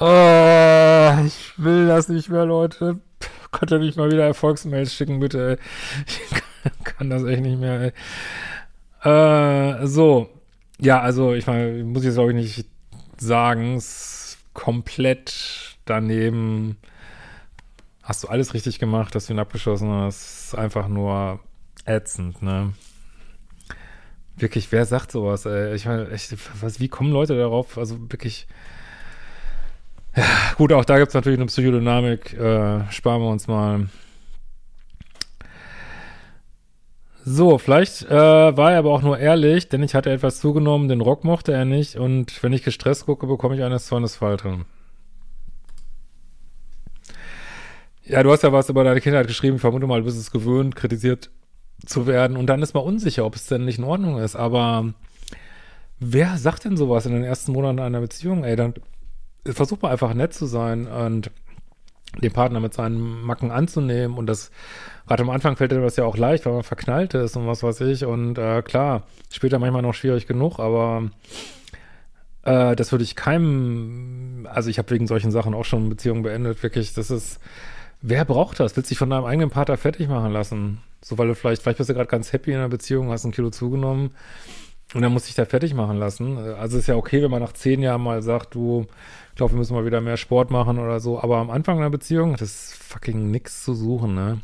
oh, 0.00 1.16
ich 1.26 1.52
will 1.58 1.86
das 1.86 2.08
nicht 2.08 2.30
mehr, 2.30 2.46
Leute. 2.46 3.00
Könnt 3.50 3.72
ihr 3.72 3.78
mich 3.78 3.96
mal 3.96 4.10
wieder 4.10 4.24
Erfolgsmails 4.24 4.94
schicken, 4.94 5.20
bitte. 5.20 5.58
Ich 6.06 6.20
kann 6.84 7.10
das 7.10 7.24
echt 7.24 7.42
nicht 7.42 7.58
mehr. 7.58 7.92
Ey. 9.04 9.80
Äh, 9.82 9.86
so, 9.86 10.30
ja, 10.80 11.00
also 11.00 11.34
ich 11.34 11.46
meine, 11.46 11.84
muss 11.84 12.02
ich 12.02 12.06
jetzt 12.06 12.14
glaube 12.14 12.32
ich 12.32 12.36
nicht 12.36 12.66
sagen, 13.18 13.76
ist 13.76 14.38
komplett 14.52 15.76
daneben. 15.84 16.76
Hast 18.02 18.24
du 18.24 18.28
alles 18.28 18.54
richtig 18.54 18.78
gemacht, 18.78 19.14
dass 19.14 19.26
du 19.26 19.34
ihn 19.34 19.38
abgeschossen 19.38 19.90
hast. 19.90 20.54
Einfach 20.54 20.88
nur 20.88 21.40
ätzend, 21.84 22.42
ne? 22.42 22.72
Wirklich, 24.36 24.70
wer 24.70 24.86
sagt 24.86 25.12
sowas, 25.12 25.46
ey? 25.46 25.74
Ich 25.74 25.86
meine, 25.86 26.10
echt, 26.10 26.34
was, 26.60 26.80
wie 26.80 26.88
kommen 26.88 27.12
Leute 27.12 27.36
darauf? 27.36 27.76
Also 27.76 28.00
wirklich. 28.10 28.46
Ja, 30.16 30.24
gut, 30.56 30.72
auch 30.72 30.84
da 30.84 30.98
gibt 30.98 31.08
es 31.08 31.14
natürlich 31.14 31.38
eine 31.38 31.46
Psychodynamik. 31.46 32.34
Äh, 32.34 32.90
sparen 32.90 33.22
wir 33.22 33.28
uns 33.28 33.46
mal. 33.46 33.88
So, 37.30 37.58
vielleicht 37.58 38.04
äh, 38.04 38.56
war 38.56 38.72
er 38.72 38.78
aber 38.78 38.90
auch 38.90 39.02
nur 39.02 39.18
ehrlich, 39.18 39.68
denn 39.68 39.82
ich 39.82 39.94
hatte 39.94 40.10
etwas 40.10 40.40
zugenommen, 40.40 40.88
den 40.88 41.02
Rock 41.02 41.24
mochte 41.24 41.52
er 41.52 41.66
nicht 41.66 41.96
und 41.96 42.42
wenn 42.42 42.54
ich 42.54 42.62
gestresst 42.62 43.04
gucke, 43.04 43.26
bekomme 43.26 43.54
ich 43.54 43.62
eine 43.62 43.78
Zornesfalte. 43.78 44.64
Ja, 48.06 48.22
du 48.22 48.32
hast 48.32 48.44
ja 48.44 48.52
was 48.52 48.70
über 48.70 48.82
deine 48.82 49.02
Kindheit 49.02 49.26
geschrieben, 49.26 49.56
ich 49.56 49.60
vermute 49.60 49.86
mal, 49.86 50.00
du 50.00 50.06
bist 50.06 50.18
es 50.18 50.30
gewöhnt, 50.30 50.74
kritisiert 50.74 51.28
zu 51.84 52.06
werden 52.06 52.38
und 52.38 52.46
dann 52.46 52.62
ist 52.62 52.72
man 52.72 52.82
unsicher, 52.82 53.26
ob 53.26 53.36
es 53.36 53.44
denn 53.44 53.66
nicht 53.66 53.78
in 53.78 53.84
Ordnung 53.84 54.18
ist, 54.18 54.34
aber 54.34 54.94
wer 56.00 56.38
sagt 56.38 56.64
denn 56.64 56.78
sowas 56.78 57.04
in 57.04 57.12
den 57.12 57.24
ersten 57.24 57.52
Monaten 57.52 57.80
einer 57.80 58.00
Beziehung? 58.00 58.42
Ey, 58.42 58.56
dann 58.56 58.72
versuch 59.44 59.82
mal 59.82 59.92
einfach 59.92 60.14
nett 60.14 60.32
zu 60.32 60.46
sein 60.46 60.86
und 60.86 61.30
den 62.16 62.32
Partner 62.32 62.60
mit 62.60 62.74
seinen 62.74 63.22
Macken 63.22 63.50
anzunehmen 63.50 64.16
und 64.16 64.26
das 64.26 64.50
gerade 65.06 65.22
am 65.22 65.30
Anfang 65.30 65.56
fällt 65.56 65.72
dir 65.72 65.80
das 65.80 65.96
ja 65.96 66.04
auch 66.04 66.16
leicht, 66.16 66.46
weil 66.46 66.54
man 66.54 66.62
verknallt 66.62 67.14
ist 67.14 67.36
und 67.36 67.46
was 67.46 67.62
weiß 67.62 67.80
ich 67.82 68.04
und 68.04 68.38
äh, 68.38 68.62
klar, 68.62 69.02
später 69.30 69.58
manchmal 69.58 69.82
noch 69.82 69.94
schwierig 69.94 70.26
genug, 70.26 70.58
aber 70.58 71.10
äh, 72.44 72.76
das 72.76 72.92
würde 72.92 73.04
ich 73.04 73.16
keinem, 73.16 74.48
also 74.50 74.70
ich 74.70 74.78
habe 74.78 74.90
wegen 74.90 75.06
solchen 75.06 75.30
Sachen 75.30 75.54
auch 75.54 75.64
schon 75.64 75.88
Beziehungen 75.88 76.22
beendet, 76.22 76.62
wirklich, 76.62 76.94
das 76.94 77.10
ist, 77.10 77.40
wer 78.00 78.24
braucht 78.24 78.60
das? 78.60 78.76
Willst 78.76 78.90
dich 78.90 78.98
von 78.98 79.10
deinem 79.10 79.24
eigenen 79.24 79.50
Partner 79.50 79.76
fertig 79.76 80.08
machen 80.08 80.32
lassen? 80.32 80.78
So, 81.02 81.16
weil 81.18 81.28
du 81.28 81.34
vielleicht, 81.34 81.62
vielleicht 81.62 81.78
bist 81.78 81.90
du 81.90 81.94
gerade 81.94 82.08
ganz 82.08 82.32
happy 82.32 82.50
in 82.50 82.58
einer 82.58 82.68
Beziehung, 82.68 83.10
hast 83.10 83.24
ein 83.24 83.32
Kilo 83.32 83.50
zugenommen 83.50 84.10
und 84.94 85.02
dann 85.02 85.12
muss 85.12 85.28
ich 85.28 85.34
da 85.34 85.44
fertig 85.44 85.74
machen 85.74 85.98
lassen. 85.98 86.38
Also 86.38 86.78
ist 86.78 86.86
ja 86.86 86.96
okay, 86.96 87.22
wenn 87.22 87.30
man 87.30 87.42
nach 87.42 87.52
zehn 87.52 87.82
Jahren 87.82 88.02
mal 88.02 88.22
sagt, 88.22 88.54
du, 88.54 88.86
ich 89.30 89.36
glaube, 89.36 89.52
wir 89.52 89.58
müssen 89.58 89.74
mal 89.74 89.84
wieder 89.84 90.00
mehr 90.00 90.16
Sport 90.16 90.50
machen 90.50 90.78
oder 90.78 90.98
so. 91.00 91.20
Aber 91.20 91.38
am 91.38 91.50
Anfang 91.50 91.78
einer 91.78 91.90
Beziehung 91.90 92.32
hat 92.32 92.40
das 92.40 92.72
fucking 92.72 93.30
nix 93.30 93.62
zu 93.64 93.74
suchen, 93.74 94.14
ne? 94.14 94.40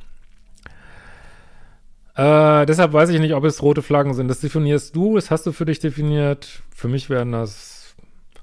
Äh, 2.17 2.67
deshalb 2.67 2.93
weiß 2.93 3.09
ich 3.09 3.21
nicht, 3.21 3.35
ob 3.35 3.45
es 3.45 3.63
rote 3.63 3.83
Flaggen 3.83 4.15
sind. 4.15 4.29
Das 4.29 4.41
definierst 4.41 4.95
du, 4.95 5.17
das 5.17 5.31
hast 5.31 5.47
du 5.47 5.53
für 5.53 5.65
dich 5.65 5.81
definiert. 5.81 6.63
Für 6.75 6.89
mich 6.89 7.11
wären 7.11 7.33
das 7.33 7.97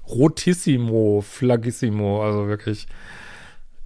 rotissimo, 0.08 1.22
flaggissimo, 1.22 2.22
also 2.22 2.48
wirklich. 2.48 2.86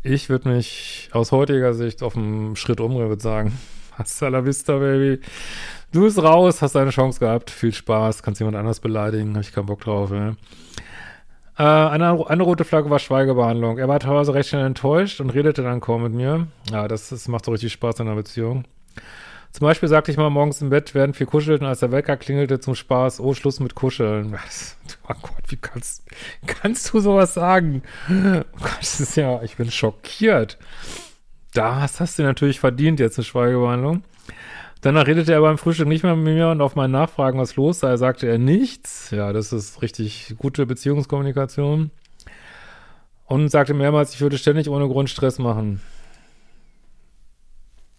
Ich 0.02 0.28
würde 0.28 0.48
mich 0.48 1.10
aus 1.12 1.32
heutiger 1.32 1.74
Sicht 1.74 2.02
auf 2.02 2.16
einen 2.16 2.56
Schritt 2.56 2.80
umdrehen, 2.80 3.08
würde 3.08 3.22
sagen, 3.22 3.52
hasta 3.92 4.28
la 4.28 4.44
vista, 4.44 4.78
baby. 4.78 5.20
Du 5.96 6.02
bist 6.02 6.22
raus, 6.22 6.60
hast 6.60 6.74
deine 6.74 6.90
Chance 6.90 7.20
gehabt, 7.20 7.48
viel 7.48 7.72
Spaß, 7.72 8.22
kannst 8.22 8.38
jemand 8.38 8.54
anders 8.54 8.80
beleidigen, 8.80 9.30
habe 9.30 9.40
ich 9.40 9.50
keinen 9.50 9.64
Bock 9.64 9.80
drauf. 9.80 10.10
Ja. 10.10 10.36
Äh, 11.56 11.62
eine, 11.62 12.28
eine 12.28 12.42
rote 12.42 12.66
Flagge 12.66 12.90
war 12.90 12.98
Schweigebehandlung. 12.98 13.78
Er 13.78 13.88
war 13.88 13.98
teilweise 13.98 14.34
recht 14.34 14.50
schnell 14.50 14.66
enttäuscht 14.66 15.22
und 15.22 15.30
redete 15.30 15.62
dann 15.62 15.80
kaum 15.80 16.02
mit 16.02 16.12
mir. 16.12 16.48
Ja, 16.70 16.86
das, 16.86 17.08
das 17.08 17.28
macht 17.28 17.46
so 17.46 17.50
richtig 17.50 17.72
Spaß 17.72 18.00
in 18.00 18.08
einer 18.08 18.16
Beziehung. 18.16 18.64
Zum 19.52 19.64
Beispiel 19.64 19.88
sagte 19.88 20.10
ich 20.10 20.18
mal 20.18 20.28
morgens 20.28 20.60
im 20.60 20.68
Bett, 20.68 20.94
während 20.94 21.18
wir 21.18 21.26
kuschelten, 21.26 21.66
als 21.66 21.80
der 21.80 21.92
Wecker 21.92 22.18
klingelte 22.18 22.60
zum 22.60 22.74
Spaß, 22.74 23.18
oh, 23.20 23.32
Schluss 23.32 23.58
mit 23.60 23.74
Kuscheln. 23.74 24.32
Was? 24.32 24.76
Oh 25.08 25.14
Gott, 25.22 25.44
wie 25.48 25.56
kannst, 25.56 26.04
kannst 26.46 26.92
du 26.92 27.00
sowas 27.00 27.32
sagen? 27.32 27.82
Oh 28.10 28.42
Gott, 28.60 28.80
das 28.80 29.00
ist 29.00 29.16
ja, 29.16 29.42
ich 29.42 29.56
bin 29.56 29.70
schockiert. 29.70 30.58
Das 31.54 32.00
hast 32.00 32.18
du 32.18 32.22
natürlich 32.22 32.60
verdient, 32.60 33.00
jetzt 33.00 33.16
eine 33.16 33.24
Schweigebehandlung. 33.24 34.02
Danach 34.86 35.08
redete 35.08 35.32
er 35.32 35.40
beim 35.40 35.58
Frühstück 35.58 35.88
nicht 35.88 36.04
mehr 36.04 36.14
mit 36.14 36.32
mir 36.32 36.48
und 36.50 36.60
auf 36.60 36.76
meinen 36.76 36.92
Nachfragen, 36.92 37.40
was 37.40 37.56
los 37.56 37.80
sei, 37.80 37.96
sagte 37.96 38.28
er 38.28 38.38
nichts. 38.38 39.10
Ja, 39.10 39.32
das 39.32 39.52
ist 39.52 39.82
richtig 39.82 40.36
gute 40.38 40.64
Beziehungskommunikation. 40.64 41.90
Und 43.24 43.48
sagte 43.48 43.74
mehrmals, 43.74 44.14
ich 44.14 44.20
würde 44.20 44.38
ständig 44.38 44.68
ohne 44.68 44.86
Grund 44.86 45.10
Stress 45.10 45.40
machen. 45.40 45.80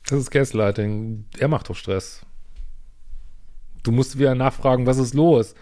Das 0.07 0.17
ist 0.17 0.31
Gaslighting. 0.31 1.25
Er 1.37 1.49
macht 1.49 1.69
doch 1.69 1.75
Stress. 1.75 2.21
Du 3.83 3.91
musst 3.91 4.17
wieder 4.17 4.33
nachfragen, 4.33 4.85
was 4.85 4.97
ist 4.97 5.13
los? 5.13 5.55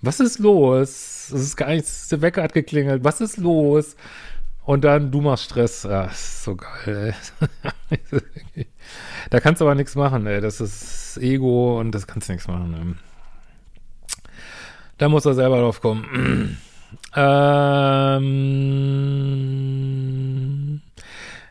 Was 0.00 0.18
ist 0.18 0.40
los? 0.40 1.30
Es 1.30 1.40
ist 1.40 1.56
gar 1.56 1.68
nichts, 1.68 2.08
der 2.08 2.20
Wecker 2.20 2.42
hat 2.42 2.52
geklingelt. 2.52 3.04
Was 3.04 3.20
ist 3.20 3.36
los? 3.36 3.94
Und 4.64 4.82
dann, 4.84 5.10
du 5.10 5.20
machst 5.20 5.44
Stress. 5.44 5.82
Ja, 5.82 6.04
ist 6.04 6.44
so 6.44 6.56
geil, 6.56 7.14
ey. 7.90 8.04
da 9.30 9.40
kannst 9.40 9.60
du 9.60 9.66
aber 9.66 9.74
nichts 9.74 9.94
machen, 9.94 10.26
ey. 10.26 10.40
Das 10.40 10.60
ist 10.60 11.18
Ego 11.18 11.78
und 11.78 11.92
das 11.92 12.06
kannst 12.06 12.28
du 12.28 12.32
nichts 12.32 12.48
machen. 12.48 12.74
Ey. 12.74 12.94
Da 14.98 15.08
muss 15.08 15.26
er 15.26 15.34
selber 15.34 15.60
drauf 15.60 15.82
kommen. 15.82 16.56
ähm, 17.16 18.30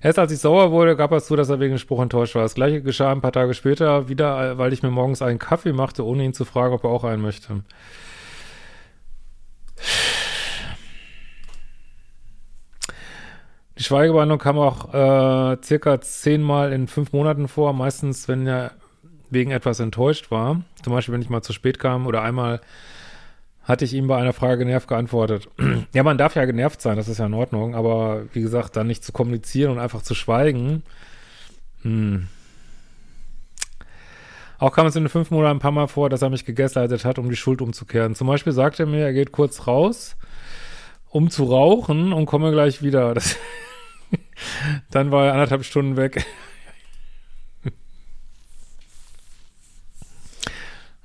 erst 0.01 0.17
als 0.17 0.31
ich 0.31 0.39
sauer 0.39 0.71
wurde, 0.71 0.95
gab 0.95 1.11
es 1.11 1.27
zu, 1.27 1.35
dass 1.35 1.49
er 1.49 1.59
wegen 1.59 1.77
Spruch 1.77 2.01
enttäuscht 2.01 2.33
war. 2.33 2.41
Das 2.41 2.55
gleiche 2.55 2.81
geschah 2.81 3.11
ein 3.11 3.21
paar 3.21 3.31
Tage 3.31 3.53
später 3.53 4.09
wieder, 4.09 4.57
weil 4.57 4.73
ich 4.73 4.81
mir 4.81 4.89
morgens 4.89 5.21
einen 5.21 5.37
Kaffee 5.37 5.73
machte, 5.73 6.03
ohne 6.03 6.23
ihn 6.23 6.33
zu 6.33 6.45
fragen, 6.45 6.73
ob 6.73 6.83
er 6.83 6.89
auch 6.89 7.03
einen 7.03 7.21
möchte. 7.21 7.61
Die 13.77 13.83
Schweigebehandlung 13.83 14.39
kam 14.39 14.57
auch 14.59 14.93
äh, 14.93 15.57
circa 15.63 15.99
zehnmal 16.01 16.73
in 16.73 16.87
fünf 16.87 17.11
Monaten 17.11 17.47
vor, 17.47 17.73
meistens, 17.73 18.27
wenn 18.27 18.45
er 18.45 18.71
wegen 19.31 19.51
etwas 19.51 19.79
enttäuscht 19.79 20.29
war. 20.29 20.61
Zum 20.83 20.93
Beispiel, 20.93 21.13
wenn 21.13 21.21
ich 21.21 21.29
mal 21.29 21.41
zu 21.41 21.53
spät 21.53 21.79
kam 21.79 22.05
oder 22.05 22.21
einmal 22.21 22.61
hatte 23.63 23.85
ich 23.85 23.93
ihm 23.93 24.07
bei 24.07 24.17
einer 24.17 24.33
Frage 24.33 24.59
genervt 24.59 24.87
geantwortet. 24.87 25.49
ja, 25.93 26.03
man 26.03 26.17
darf 26.17 26.35
ja 26.35 26.45
genervt 26.45 26.81
sein, 26.81 26.97
das 26.97 27.07
ist 27.07 27.19
ja 27.19 27.25
in 27.25 27.33
Ordnung, 27.33 27.75
aber 27.75 28.23
wie 28.33 28.41
gesagt, 28.41 28.75
dann 28.75 28.87
nicht 28.87 29.03
zu 29.03 29.11
kommunizieren 29.11 29.71
und 29.71 29.79
einfach 29.79 30.01
zu 30.01 30.15
schweigen. 30.15 30.83
Hm. 31.81 32.27
Auch 34.59 34.73
kam 34.73 34.87
es 34.87 34.95
in 34.95 35.03
den 35.03 35.09
fünf 35.09 35.31
Monaten 35.31 35.57
ein 35.57 35.61
paar 35.61 35.71
Mal 35.71 35.87
vor, 35.87 36.09
dass 36.09 36.21
er 36.21 36.29
mich 36.29 36.45
gegaslightet 36.45 37.05
hat, 37.05 37.19
um 37.19 37.29
die 37.29 37.35
Schuld 37.35 37.61
umzukehren. 37.61 38.15
Zum 38.15 38.27
Beispiel 38.27 38.53
sagte 38.53 38.83
er 38.83 38.87
mir, 38.87 39.05
er 39.05 39.13
geht 39.13 39.31
kurz 39.31 39.65
raus, 39.65 40.15
um 41.13 41.29
zu 41.29 41.45
rauchen 41.45 42.11
und 42.11 42.25
komme 42.25 42.51
gleich 42.51 42.81
wieder. 42.81 43.13
Das 43.13 43.37
Dann 44.89 45.11
war 45.11 45.27
er 45.27 45.33
anderthalb 45.33 45.63
Stunden 45.63 45.95
weg. 45.95 46.25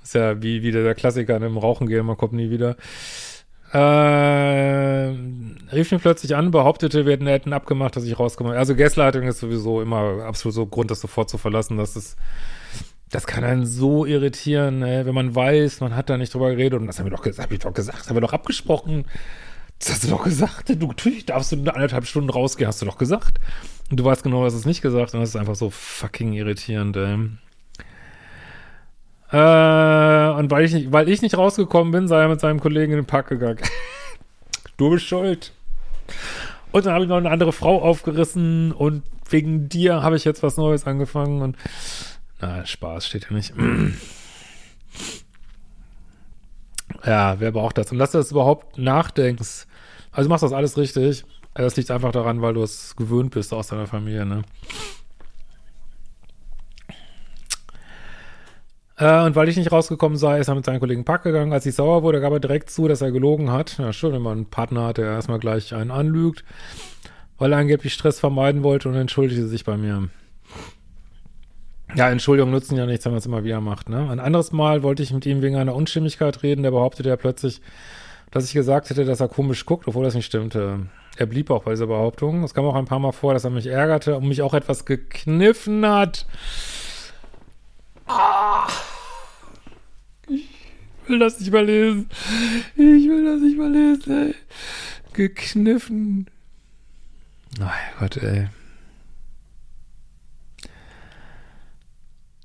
ist 0.02 0.14
ja 0.14 0.42
wie 0.42 0.62
wieder 0.62 0.82
der 0.82 0.94
Klassiker 0.94 1.36
im 1.36 1.58
Rauchen 1.58 1.86
gehen, 1.86 2.06
man 2.06 2.16
kommt 2.16 2.32
nie 2.32 2.48
wieder. 2.48 2.76
Äh, 3.70 5.14
rief 5.74 5.92
mich 5.92 6.00
plötzlich 6.00 6.34
an, 6.34 6.52
behauptete, 6.52 7.04
wir 7.04 7.18
hätten 7.18 7.52
abgemacht, 7.52 7.96
dass 7.96 8.04
ich 8.04 8.18
rauskomme. 8.18 8.56
Also 8.56 8.74
Gaslighting 8.74 9.24
ist 9.24 9.40
sowieso 9.40 9.82
immer 9.82 10.24
absolut 10.24 10.54
so 10.54 10.64
Grund, 10.64 10.90
das 10.90 11.02
sofort 11.02 11.28
zu 11.28 11.36
verlassen. 11.36 11.76
Das 11.76 11.96
ist, 11.96 12.16
das 13.10 13.26
kann 13.26 13.44
einen 13.44 13.66
so 13.66 14.06
irritieren, 14.06 14.82
ey, 14.82 15.04
wenn 15.04 15.14
man 15.14 15.34
weiß, 15.34 15.82
man 15.82 15.94
hat 15.94 16.08
da 16.08 16.16
nicht 16.16 16.32
drüber 16.32 16.48
geredet 16.48 16.80
und 16.80 16.86
das 16.86 16.98
habe 16.98 17.10
ich 17.10 17.14
doch 17.14 17.22
gesagt, 17.22 17.44
habe 17.44 17.54
ich 17.54 17.60
doch 17.60 17.74
gesagt, 17.74 18.08
haben 18.08 18.16
wir 18.16 18.22
doch 18.22 18.32
abgesprochen. 18.32 19.04
Das 19.78 19.90
hast 19.90 20.04
du 20.04 20.08
doch 20.08 20.24
gesagt. 20.24 20.68
Du, 20.68 20.86
natürlich 20.86 21.26
darfst 21.26 21.52
du 21.52 21.56
eine 21.56 21.74
anderthalb 21.74 22.06
Stunden 22.06 22.30
rausgehen, 22.30 22.66
hast 22.66 22.82
du 22.82 22.86
doch 22.86 22.98
gesagt. 22.98 23.38
Und 23.90 23.98
du 23.98 24.04
weißt 24.04 24.22
genau, 24.22 24.42
was 24.42 24.54
es 24.54 24.66
nicht 24.66 24.82
gesagt 24.82 25.14
und 25.14 25.20
das 25.20 25.30
ist 25.30 25.36
einfach 25.36 25.54
so 25.54 25.70
fucking 25.70 26.32
irritierend, 26.32 26.96
ey. 26.96 27.30
Äh, 29.30 30.38
und 30.38 30.50
weil 30.50 30.64
ich, 30.64 30.72
nicht, 30.72 30.92
weil 30.92 31.08
ich 31.08 31.22
nicht 31.22 31.36
rausgekommen 31.36 31.92
bin, 31.92 32.08
sei 32.08 32.22
er 32.22 32.28
mit 32.28 32.40
seinem 32.40 32.60
Kollegen 32.60 32.92
in 32.92 32.98
den 32.98 33.06
Park 33.06 33.28
gegangen. 33.28 33.60
du 34.76 34.90
bist 34.90 35.06
schuld. 35.06 35.52
Und 36.72 36.86
dann 36.86 36.94
habe 36.94 37.04
ich 37.04 37.08
noch 37.08 37.16
eine 37.16 37.30
andere 37.30 37.52
Frau 37.52 37.82
aufgerissen 37.82 38.72
und 38.72 39.02
wegen 39.30 39.68
dir 39.68 40.02
habe 40.02 40.16
ich 40.16 40.24
jetzt 40.24 40.42
was 40.42 40.56
Neues 40.56 40.86
angefangen 40.86 41.42
und 41.42 41.56
na, 42.40 42.64
Spaß 42.64 43.06
steht 43.06 43.28
ja 43.30 43.36
nicht. 43.36 43.52
ja, 47.04 47.40
wer 47.40 47.52
braucht 47.52 47.78
das? 47.78 47.92
Und 47.92 47.98
dass 47.98 48.12
du 48.12 48.18
das 48.18 48.30
überhaupt 48.30 48.78
nachdenkst, 48.78 49.66
also 50.18 50.26
du 50.26 50.32
machst 50.32 50.42
das 50.42 50.52
alles 50.52 50.76
richtig. 50.76 51.24
Das 51.54 51.76
liegt 51.76 51.92
einfach 51.92 52.10
daran, 52.10 52.42
weil 52.42 52.54
du 52.54 52.62
es 52.64 52.96
gewöhnt 52.96 53.30
bist 53.30 53.54
aus 53.54 53.68
deiner 53.68 53.86
Familie, 53.86 54.26
ne? 54.26 54.42
Äh, 58.96 59.22
und 59.22 59.36
weil 59.36 59.48
ich 59.48 59.56
nicht 59.56 59.70
rausgekommen 59.70 60.18
sei, 60.18 60.40
ist 60.40 60.48
er 60.48 60.56
mit 60.56 60.64
seinen 60.64 60.80
Kollegen 60.80 61.04
Pack 61.04 61.22
gegangen. 61.22 61.52
Als 61.52 61.66
ich 61.66 61.76
sauer 61.76 62.02
wurde, 62.02 62.20
gab 62.20 62.32
er 62.32 62.40
direkt 62.40 62.68
zu, 62.68 62.88
dass 62.88 63.00
er 63.00 63.12
gelogen 63.12 63.52
hat. 63.52 63.78
Ja, 63.78 63.92
schon, 63.92 64.12
wenn 64.12 64.22
man 64.22 64.38
einen 64.38 64.50
Partner 64.50 64.86
hat, 64.86 64.98
der 64.98 65.06
erstmal 65.06 65.38
gleich 65.38 65.72
einen 65.72 65.92
anlügt, 65.92 66.42
weil 67.38 67.52
er 67.52 67.58
angeblich 67.58 67.94
Stress 67.94 68.18
vermeiden 68.18 68.64
wollte 68.64 68.88
und 68.88 68.96
entschuldigte 68.96 69.46
sich 69.46 69.64
bei 69.64 69.76
mir. 69.76 70.08
Ja, 71.94 72.10
Entschuldigung 72.10 72.50
nutzen 72.50 72.76
ja 72.76 72.86
nichts, 72.86 73.04
wenn 73.04 73.12
man 73.12 73.18
es 73.20 73.26
immer 73.26 73.44
wieder 73.44 73.60
macht. 73.60 73.88
Ne? 73.88 74.10
Ein 74.10 74.18
anderes 74.18 74.50
Mal 74.50 74.82
wollte 74.82 75.04
ich 75.04 75.12
mit 75.12 75.26
ihm 75.26 75.42
wegen 75.42 75.54
einer 75.54 75.76
Unstimmigkeit 75.76 76.42
reden. 76.42 76.64
Der 76.64 76.72
behauptete 76.72 77.08
ja 77.08 77.16
plötzlich, 77.16 77.60
dass 78.30 78.44
ich 78.44 78.52
gesagt 78.52 78.90
hätte, 78.90 79.04
dass 79.04 79.20
er 79.20 79.28
komisch 79.28 79.64
guckt, 79.66 79.88
obwohl 79.88 80.04
das 80.04 80.14
nicht 80.14 80.26
stimmte. 80.26 80.86
Er 81.16 81.26
blieb 81.26 81.50
auch 81.50 81.64
bei 81.64 81.72
dieser 81.72 81.86
Behauptung. 81.86 82.44
Es 82.44 82.54
kam 82.54 82.64
auch 82.64 82.74
ein 82.74 82.84
paar 82.84 83.00
Mal 83.00 83.12
vor, 83.12 83.34
dass 83.34 83.44
er 83.44 83.50
mich 83.50 83.66
ärgerte 83.66 84.16
und 84.16 84.28
mich 84.28 84.42
auch 84.42 84.54
etwas 84.54 84.84
gekniffen 84.84 85.84
hat. 85.86 86.26
Ah. 88.06 88.68
Ich 90.28 90.48
will 91.06 91.18
das 91.18 91.40
nicht 91.40 91.52
mal 91.52 91.64
lesen. 91.64 92.08
Ich 92.74 93.08
will 93.08 93.24
das 93.24 93.40
nicht 93.40 93.58
mal 93.58 93.70
lesen, 93.70 94.28
ey. 94.28 94.34
Gekniffen. 95.12 96.26
Mein 97.58 97.70
Gott, 97.98 98.16
ey. 98.18 98.48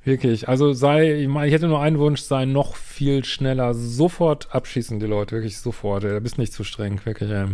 Wirklich. 0.03 0.49
Also 0.49 0.73
sei, 0.73 1.21
ich 1.21 1.27
meine, 1.27 1.47
ich 1.47 1.53
hätte 1.53 1.67
nur 1.67 1.81
einen 1.81 1.97
Wunsch, 1.97 2.21
sei 2.21 2.45
noch 2.45 2.75
viel 2.75 3.23
schneller. 3.23 3.73
Sofort 3.73 4.53
abschießen, 4.53 4.99
die 4.99 5.05
Leute. 5.05 5.35
Wirklich 5.35 5.57
sofort. 5.59 6.03
Da 6.03 6.19
bist 6.19 6.37
nicht 6.37 6.53
zu 6.53 6.63
streng. 6.63 6.99
Wirklich, 7.05 7.29
ey. 7.31 7.47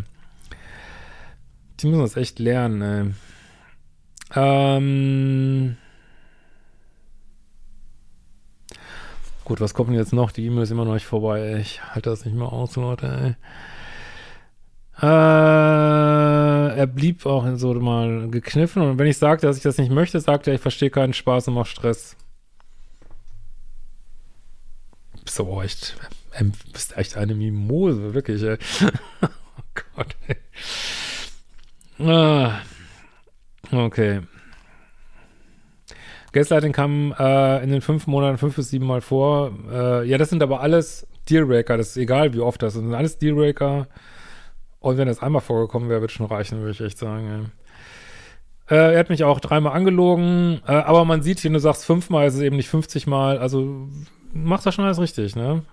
Die 1.80 1.88
müssen 1.88 2.02
das 2.02 2.18
echt 2.18 2.40
lernen, 2.40 2.82
ey. 2.82 3.14
Ähm. 4.36 5.78
Gut, 9.46 9.62
was 9.62 9.74
kommt 9.74 9.90
denn 9.90 9.98
jetzt 9.98 10.14
noch? 10.14 10.32
Die 10.32 10.46
E-Mail 10.46 10.64
ist 10.64 10.72
immer 10.72 10.86
noch 10.86 10.94
nicht 10.94 11.06
vorbei. 11.06 11.42
Ey. 11.42 11.62
Ich 11.62 11.84
halte 11.84 12.10
das 12.10 12.26
nicht 12.26 12.36
mehr 12.36 12.52
aus, 12.52 12.76
Leute, 12.76 13.08
ey. 13.08 13.36
Äh, 15.02 15.06
er 16.78 16.88
blieb 16.88 17.26
auch 17.26 17.46
so 17.56 17.74
mal 17.76 18.30
gekniffen 18.30 18.82
und 18.82 19.00
wenn 19.00 19.08
ich 19.08 19.18
sagte, 19.18 19.48
dass 19.48 19.56
ich 19.56 19.64
das 19.64 19.78
nicht 19.78 19.92
möchte, 19.92 20.20
sagte 20.20 20.52
er, 20.52 20.56
ich 20.56 20.62
verstehe 20.62 20.90
keinen 20.90 21.14
Spaß 21.14 21.48
und 21.48 21.54
mach 21.54 21.68
Stress. 21.68 22.18
Aber 25.38 25.50
auch 25.50 25.64
echt, 25.64 25.98
ähm, 26.34 26.54
bist 26.72 26.98
echt 26.98 27.18
eine 27.18 27.36
Mimose, 27.36 28.14
wirklich, 28.14 28.42
ey. 28.42 28.58
oh 29.22 29.64
Gott. 29.96 30.16
Ah, 32.00 32.62
okay. 33.72 34.22
Gaslighting 36.32 36.74
kam 36.74 37.14
äh, 37.18 37.64
in 37.64 37.72
den 37.72 37.82
fünf 37.82 38.08
Monaten 38.08 38.38
fünf 38.38 38.56
bis 38.56 38.70
sieben 38.70 38.86
Mal 38.86 39.02
vor. 39.02 39.52
Äh, 39.72 40.08
ja, 40.08 40.18
das 40.18 40.30
sind 40.30 40.44
aber 40.44 40.62
alles 40.62 41.08
Dealbreaker. 41.30 41.78
Das 41.78 41.90
ist 41.90 41.98
egal, 41.98 42.34
wie 42.34 42.40
oft 42.40 42.62
das 42.62 42.74
sind. 42.74 42.90
Das 42.90 42.98
alles 42.98 43.18
Dealbreaker. 43.18 43.88
Und 44.80 44.98
wenn 44.98 45.08
es 45.08 45.22
einmal 45.22 45.42
vorgekommen 45.42 45.90
wäre, 45.90 46.02
würde 46.02 46.14
schon 46.14 46.28
reichen, 46.28 46.60
würde 46.60 46.72
ich 46.72 46.82
echt 46.82 46.98
sagen. 46.98 47.52
Äh, 48.70 48.94
er 48.94 49.00
hat 49.00 49.10
mich 49.10 49.24
auch 49.24 49.40
dreimal 49.40 49.74
angelogen, 49.74 50.62
äh, 50.68 50.72
aber 50.72 51.04
man 51.04 51.24
sieht, 51.24 51.44
wenn 51.44 51.54
du 51.54 51.60
sagst 51.60 51.86
fünfmal, 51.86 52.28
ist 52.28 52.36
es 52.36 52.42
eben 52.42 52.56
nicht 52.56 52.70
50 52.70 53.08
Mal. 53.08 53.40
Also 53.40 53.90
machst 54.34 54.66
du 54.66 54.72
schon 54.72 54.86
alles 54.86 55.00
richtig, 55.00 55.36
ne? 55.36 55.64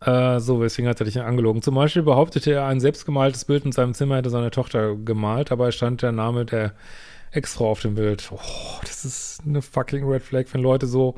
Äh, 0.00 0.38
so, 0.40 0.60
weswegen 0.60 0.88
hat 0.88 1.00
er 1.00 1.06
dich 1.06 1.20
angelogen? 1.20 1.62
Zum 1.62 1.74
Beispiel 1.74 2.02
behauptete 2.02 2.52
er, 2.52 2.66
ein 2.66 2.80
selbstgemaltes 2.80 3.44
Bild 3.44 3.64
in 3.64 3.72
seinem 3.72 3.94
Zimmer 3.94 4.16
hätte 4.16 4.30
seine 4.30 4.50
Tochter 4.50 4.94
gemalt, 4.94 5.50
es 5.50 5.74
stand 5.74 6.02
der 6.02 6.12
Name 6.12 6.44
der 6.44 6.74
Ex-Frau 7.32 7.70
auf 7.70 7.80
dem 7.80 7.94
Bild. 7.96 8.30
Oh, 8.30 8.38
das 8.82 9.04
ist 9.04 9.42
eine 9.44 9.62
fucking 9.62 10.04
Red 10.04 10.22
Flag, 10.22 10.44
wenn 10.52 10.62
Leute 10.62 10.86
so 10.86 11.16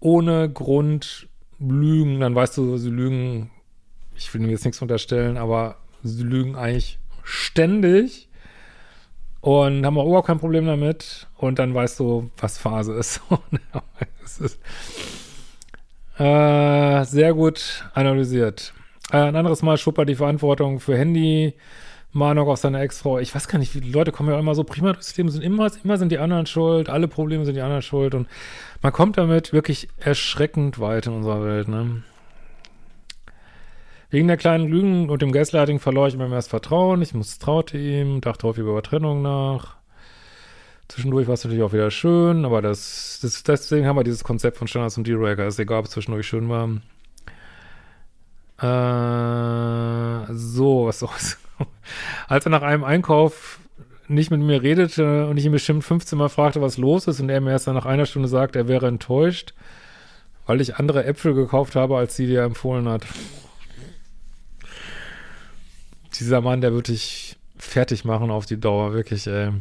ohne 0.00 0.50
Grund 0.50 1.28
lügen, 1.60 2.20
dann 2.20 2.34
weißt 2.34 2.56
du, 2.56 2.76
sie 2.76 2.90
lügen, 2.90 3.50
ich 4.16 4.32
will 4.32 4.40
mir 4.40 4.50
jetzt 4.50 4.64
nichts 4.64 4.82
unterstellen, 4.82 5.36
aber 5.36 5.76
sie 6.02 6.22
lügen 6.22 6.56
eigentlich 6.56 6.98
ständig 7.24 8.27
und 9.40 9.84
haben 9.86 9.98
auch 9.98 10.06
überhaupt 10.06 10.26
kein 10.26 10.38
Problem 10.38 10.66
damit 10.66 11.28
und 11.36 11.58
dann 11.58 11.74
weißt 11.74 12.00
du, 12.00 12.30
was 12.38 12.58
Phase 12.58 12.94
ist. 12.94 13.20
es 14.24 14.38
ist 14.38 14.60
äh, 16.18 17.04
sehr 17.04 17.34
gut 17.34 17.84
analysiert. 17.94 18.72
Äh, 19.12 19.18
ein 19.18 19.36
anderes 19.36 19.62
Mal 19.62 19.78
schob 19.78 19.98
er 19.98 20.04
die 20.04 20.16
Verantwortung 20.16 20.80
für 20.80 20.96
Handy 20.96 21.54
Mahnung 22.12 22.48
auf 22.48 22.58
seine 22.58 22.80
Ex-Frau. 22.80 23.18
Ich 23.18 23.34
weiß 23.34 23.48
gar 23.48 23.58
nicht, 23.58 23.74
die 23.74 23.80
Leute 23.80 24.12
kommen 24.12 24.30
ja 24.30 24.38
immer 24.38 24.54
so 24.54 24.64
prima 24.64 24.92
durchs 24.92 25.16
Leben, 25.16 25.30
sind 25.30 25.42
immer, 25.42 25.70
immer 25.84 25.98
sind 25.98 26.10
die 26.10 26.18
anderen 26.18 26.46
schuld, 26.46 26.88
alle 26.88 27.06
Probleme 27.06 27.44
sind 27.44 27.54
die 27.54 27.60
anderen 27.60 27.82
schuld 27.82 28.14
und 28.14 28.28
man 28.82 28.92
kommt 28.92 29.18
damit 29.18 29.52
wirklich 29.52 29.88
erschreckend 29.98 30.78
weit 30.80 31.06
in 31.06 31.12
unserer 31.12 31.44
Welt, 31.44 31.68
ne? 31.68 32.02
Wegen 34.10 34.28
der 34.28 34.38
kleinen 34.38 34.68
Lügen 34.68 35.10
und 35.10 35.20
dem 35.20 35.32
Gaslighting 35.32 35.80
verlor 35.80 36.08
ich 36.08 36.14
immer 36.14 36.28
mehr 36.28 36.38
das 36.38 36.48
Vertrauen. 36.48 37.02
Ich 37.02 37.12
misstraute 37.12 37.76
ihm, 37.76 38.22
dachte 38.22 38.46
häufig 38.46 38.62
über 38.62 38.82
Trennung 38.82 39.20
nach. 39.20 39.76
Zwischendurch 40.88 41.26
war 41.26 41.34
es 41.34 41.44
natürlich 41.44 41.62
auch 41.62 41.74
wieder 41.74 41.90
schön, 41.90 42.46
aber 42.46 42.62
das, 42.62 43.18
das, 43.20 43.42
deswegen 43.42 43.86
haben 43.86 43.96
wir 43.96 44.04
dieses 44.04 44.24
Konzept 44.24 44.56
von 44.56 44.66
Standards 44.66 44.96
und 44.96 45.06
D-Raker. 45.06 45.46
Ist 45.46 45.58
egal, 45.58 45.80
ob 45.80 45.84
es 45.84 45.90
zwischendurch 45.90 46.26
schön 46.26 46.48
war. 46.48 46.70
Äh, 48.60 50.32
so, 50.32 50.86
was 50.86 51.00
soll's. 51.00 51.38
Als 52.28 52.46
er 52.46 52.50
nach 52.50 52.62
einem 52.62 52.84
Einkauf 52.84 53.60
nicht 54.08 54.30
mit 54.30 54.40
mir 54.40 54.62
redete 54.62 55.26
und 55.26 55.36
ich 55.36 55.44
ihn 55.44 55.52
bestimmt 55.52 55.84
15 55.84 56.18
Mal 56.18 56.30
fragte, 56.30 56.62
was 56.62 56.78
los 56.78 57.06
ist 57.06 57.20
und 57.20 57.28
er 57.28 57.42
mir 57.42 57.50
erst 57.50 57.66
nach 57.66 57.84
einer 57.84 58.06
Stunde 58.06 58.28
sagt, 58.28 58.56
er 58.56 58.66
wäre 58.68 58.86
enttäuscht, 58.86 59.52
weil 60.46 60.62
ich 60.62 60.76
andere 60.76 61.04
Äpfel 61.04 61.34
gekauft 61.34 61.76
habe, 61.76 61.98
als 61.98 62.16
sie 62.16 62.26
dir 62.26 62.42
empfohlen 62.42 62.88
hat. 62.88 63.02
Dieser 66.18 66.40
Mann, 66.40 66.60
der 66.60 66.72
würde 66.72 66.92
dich 66.92 67.36
fertig 67.56 68.04
machen 68.04 68.30
auf 68.30 68.46
die 68.46 68.58
Dauer, 68.58 68.92
wirklich, 68.92 69.26
ey. 69.26 69.52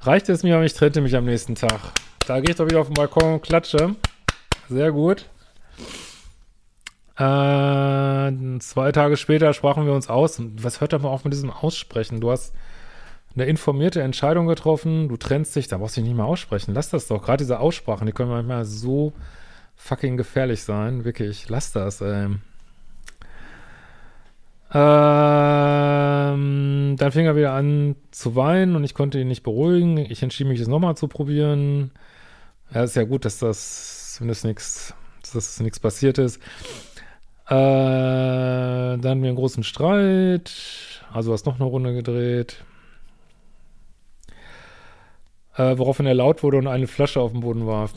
Reichte 0.00 0.32
es 0.32 0.42
mir, 0.42 0.56
aber 0.56 0.64
ich 0.64 0.74
trennte 0.74 1.00
mich 1.00 1.16
am 1.16 1.24
nächsten 1.24 1.54
Tag. 1.54 1.80
Da 2.26 2.40
gehe 2.40 2.50
ich 2.50 2.56
doch 2.56 2.66
wieder 2.66 2.80
auf 2.80 2.88
den 2.88 2.94
Balkon 2.94 3.34
und 3.34 3.42
klatsche. 3.42 3.96
Sehr 4.68 4.92
gut. 4.92 5.26
Äh, 7.16 8.58
zwei 8.60 8.90
Tage 8.92 9.16
später 9.16 9.52
sprachen 9.52 9.86
wir 9.86 9.92
uns 9.92 10.08
aus. 10.08 10.40
Was 10.56 10.80
hört 10.80 10.94
aber 10.94 11.10
auf 11.10 11.24
mit 11.24 11.32
diesem 11.32 11.50
Aussprechen? 11.50 12.20
Du 12.20 12.30
hast 12.30 12.54
eine 13.34 13.44
informierte 13.46 14.02
Entscheidung 14.02 14.46
getroffen, 14.46 15.08
du 15.08 15.16
trennst 15.16 15.54
dich, 15.56 15.68
da 15.68 15.78
brauchst 15.78 15.96
du 15.96 16.00
dich 16.00 16.08
nicht 16.08 16.16
mehr 16.16 16.26
aussprechen. 16.26 16.74
Lass 16.74 16.90
das 16.90 17.06
doch. 17.06 17.22
Gerade 17.22 17.44
diese 17.44 17.60
Aussprachen, 17.60 18.06
die 18.06 18.12
können 18.12 18.30
manchmal 18.30 18.64
so 18.64 19.12
fucking 19.76 20.16
gefährlich 20.16 20.62
sein. 20.62 21.04
Wirklich, 21.04 21.48
lass 21.48 21.72
das, 21.72 22.00
ey. 22.00 22.28
Ähm, 24.74 26.46
dann 26.96 27.12
fing 27.12 27.26
er 27.26 27.36
wieder 27.36 27.52
an 27.52 27.94
zu 28.10 28.34
weinen 28.36 28.74
und 28.74 28.84
ich 28.84 28.94
konnte 28.94 29.20
ihn 29.20 29.28
nicht 29.28 29.42
beruhigen. 29.42 29.98
Ich 29.98 30.22
entschied 30.22 30.46
mich, 30.46 30.58
das 30.58 30.68
nochmal 30.68 30.96
zu 30.96 31.08
probieren. 31.08 31.90
Ja, 32.72 32.84
ist 32.84 32.96
ja 32.96 33.04
gut, 33.04 33.26
dass 33.26 33.38
das, 33.38 34.20
das 34.24 34.44
nichts, 34.44 34.94
dass 35.20 35.32
das 35.32 35.60
nichts 35.60 35.78
passiert 35.78 36.16
ist. 36.18 36.38
Äh, 37.46 37.50
dann 37.50 39.04
hatten 39.04 39.22
wir 39.22 39.28
einen 39.28 39.36
großen 39.36 39.62
Streit. 39.62 40.52
Also 41.12 41.32
hast 41.32 41.44
noch 41.44 41.56
eine 41.56 41.64
Runde 41.64 41.92
gedreht. 41.92 42.64
Äh, 45.56 45.76
woraufhin 45.76 46.06
er 46.06 46.14
laut 46.14 46.42
wurde 46.42 46.56
und 46.56 46.66
eine 46.66 46.86
Flasche 46.86 47.20
auf 47.20 47.32
den 47.32 47.40
Boden 47.40 47.66
warf. 47.66 47.92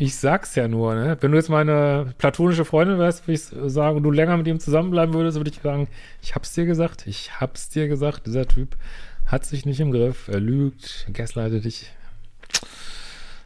Ich 0.00 0.14
sag's 0.14 0.54
ja 0.54 0.68
nur, 0.68 0.94
ne? 0.94 1.16
Wenn 1.20 1.32
du 1.32 1.38
jetzt 1.38 1.48
meine 1.48 2.14
platonische 2.18 2.64
Freundin 2.64 3.00
wärst, 3.00 3.26
würde 3.26 3.32
ich 3.32 3.72
sagen, 3.72 3.96
und 3.96 4.04
du 4.04 4.12
länger 4.12 4.36
mit 4.36 4.46
ihm 4.46 4.60
zusammenbleiben 4.60 5.12
würdest, 5.12 5.38
würde 5.38 5.50
ich 5.50 5.60
sagen, 5.60 5.88
ich 6.22 6.36
hab's 6.36 6.52
dir 6.52 6.66
gesagt, 6.66 7.08
ich 7.08 7.40
hab's 7.40 7.68
dir 7.68 7.88
gesagt, 7.88 8.24
dieser 8.28 8.46
Typ 8.46 8.76
hat 9.26 9.44
sich 9.44 9.66
nicht 9.66 9.80
im 9.80 9.90
Griff, 9.90 10.28
er 10.28 10.38
lügt, 10.38 11.04
er 11.08 11.14
gaslightet 11.14 11.64
dich. 11.64 11.90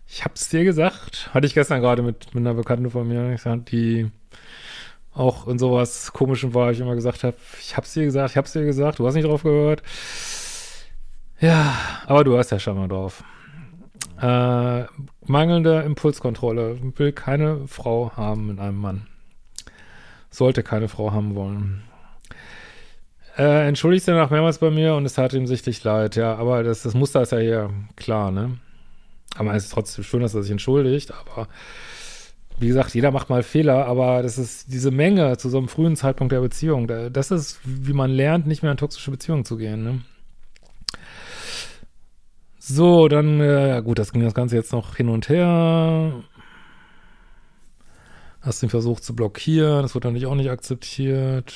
Ich 0.07 0.27
hab's 0.27 0.51
dir 0.51 0.63
gesagt. 0.65 1.31
Hatte 1.33 1.47
ich 1.47 1.55
gestern 1.55 1.81
gerade 1.81 2.03
mit, 2.03 2.35
mit 2.35 2.43
einer 2.43 2.53
Bekannten 2.53 2.91
von 2.91 3.09
mir, 3.09 3.35
die 3.71 4.11
auch 5.15 5.49
in 5.49 5.59
sowas 5.59 6.13
Komischem 6.13 6.53
war, 6.53 6.71
ich 6.71 6.81
immer 6.81 6.95
gesagt 6.95 7.25
habe, 7.25 7.37
ich 7.63 7.79
hab's 7.79 7.95
dir 7.95 8.05
gesagt, 8.05 8.33
ich 8.33 8.37
hab's 8.37 8.53
dir 8.53 8.67
gesagt, 8.67 8.99
du 8.99 9.07
hast 9.07 9.15
nicht 9.15 9.27
drauf 9.27 9.43
gehört. 9.43 9.83
Ja, 11.41 11.75
aber 12.05 12.25
du 12.25 12.37
hast 12.37 12.51
ja 12.51 12.59
schon 12.59 12.77
mal 12.77 12.89
drauf. 12.89 13.25
Äh, 14.23 14.85
mangelnde 15.27 15.83
Impulskontrolle. 15.83 16.79
Will 16.97 17.13
keine 17.13 17.67
Frau 17.67 18.13
haben 18.17 18.47
mit 18.47 18.61
einem 18.61 18.79
Mann. 18.79 19.09
Sollte 20.31 20.63
keine 20.63 20.89
Frau 20.89 21.13
haben 21.13 21.35
wollen. 21.35 21.83
Äh, 23.37 23.67
entschuldigt 23.67 24.05
sich 24.05 24.15
nach 24.15 24.31
mehrmals 24.31 24.59
bei 24.59 24.71
mir 24.71 24.95
und 24.95 25.05
es 25.07 25.15
tat 25.15 25.33
ihm 25.33 25.47
sichtlich 25.47 25.83
leid, 25.83 26.17
ja, 26.17 26.35
aber 26.37 26.63
das, 26.63 26.83
das 26.83 26.95
Muster 26.95 27.23
ist 27.23 27.33
ja 27.33 27.39
hier 27.39 27.71
klar, 27.97 28.31
ne? 28.31 28.59
Aber 29.37 29.55
es 29.55 29.65
ist 29.65 29.73
trotzdem 29.73 30.05
schön, 30.05 30.21
dass 30.21 30.35
er 30.35 30.43
sich 30.43 30.53
entschuldigt, 30.53 31.13
aber 31.13 31.49
wie 32.59 32.69
gesagt, 32.69 32.95
jeder 32.95 33.11
macht 33.11 33.31
mal 33.31 33.43
Fehler, 33.43 33.87
aber 33.87 34.23
das 34.23 34.37
ist 34.37 34.71
diese 34.71 34.91
Menge 34.91 35.39
zu 35.39 35.49
so 35.49 35.57
einem 35.57 35.69
frühen 35.69 35.97
Zeitpunkt 35.97 36.33
der 36.33 36.43
Beziehung. 36.43 36.87
Das 37.11 37.31
ist, 37.31 37.59
wie 37.65 37.95
man 37.95 38.11
lernt, 38.11 38.47
nicht 38.47 38.63
mehr 38.63 38.71
in 38.71 38.77
toxische 38.77 39.11
Beziehungen 39.11 39.47
zu 39.47 39.57
gehen. 39.57 39.83
Ne? 39.83 40.01
So, 42.65 43.09
dann, 43.09 43.41
äh, 43.41 43.83
gut, 43.85 43.99
das 43.99 44.13
ging 44.13 44.23
das 44.23 44.35
Ganze 44.35 44.55
jetzt 44.55 44.73
noch 44.73 44.95
hin 44.95 45.09
und 45.09 45.29
her. 45.29 46.13
Hast 48.41 48.63
den 48.63 48.71
versucht 48.71 49.03
zu 49.03 49.17
blockieren, 49.17 49.83
das 49.83 49.97
wurde 49.97 50.13
dann 50.13 50.25
auch 50.25 50.37
nicht 50.37 50.49
akzeptiert. 50.49 51.53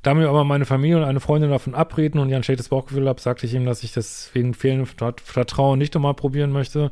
Da 0.00 0.14
mir 0.14 0.30
aber 0.30 0.44
meine 0.44 0.64
Familie 0.64 0.96
und 0.96 1.04
eine 1.04 1.20
Freundin 1.20 1.50
davon 1.50 1.74
abreden 1.74 2.18
und 2.18 2.30
ich 2.30 2.34
ein 2.34 2.42
schlechtes 2.42 2.70
Bauchgefühl 2.70 3.08
habe, 3.08 3.20
sagte 3.20 3.44
ich 3.44 3.52
ihm, 3.52 3.66
dass 3.66 3.82
ich 3.82 3.92
das 3.92 4.30
wegen 4.32 4.54
fehlendem 4.54 4.86
Vertrauen 5.22 5.78
nicht 5.78 5.92
nochmal 5.92 6.14
probieren 6.14 6.50
möchte. 6.50 6.90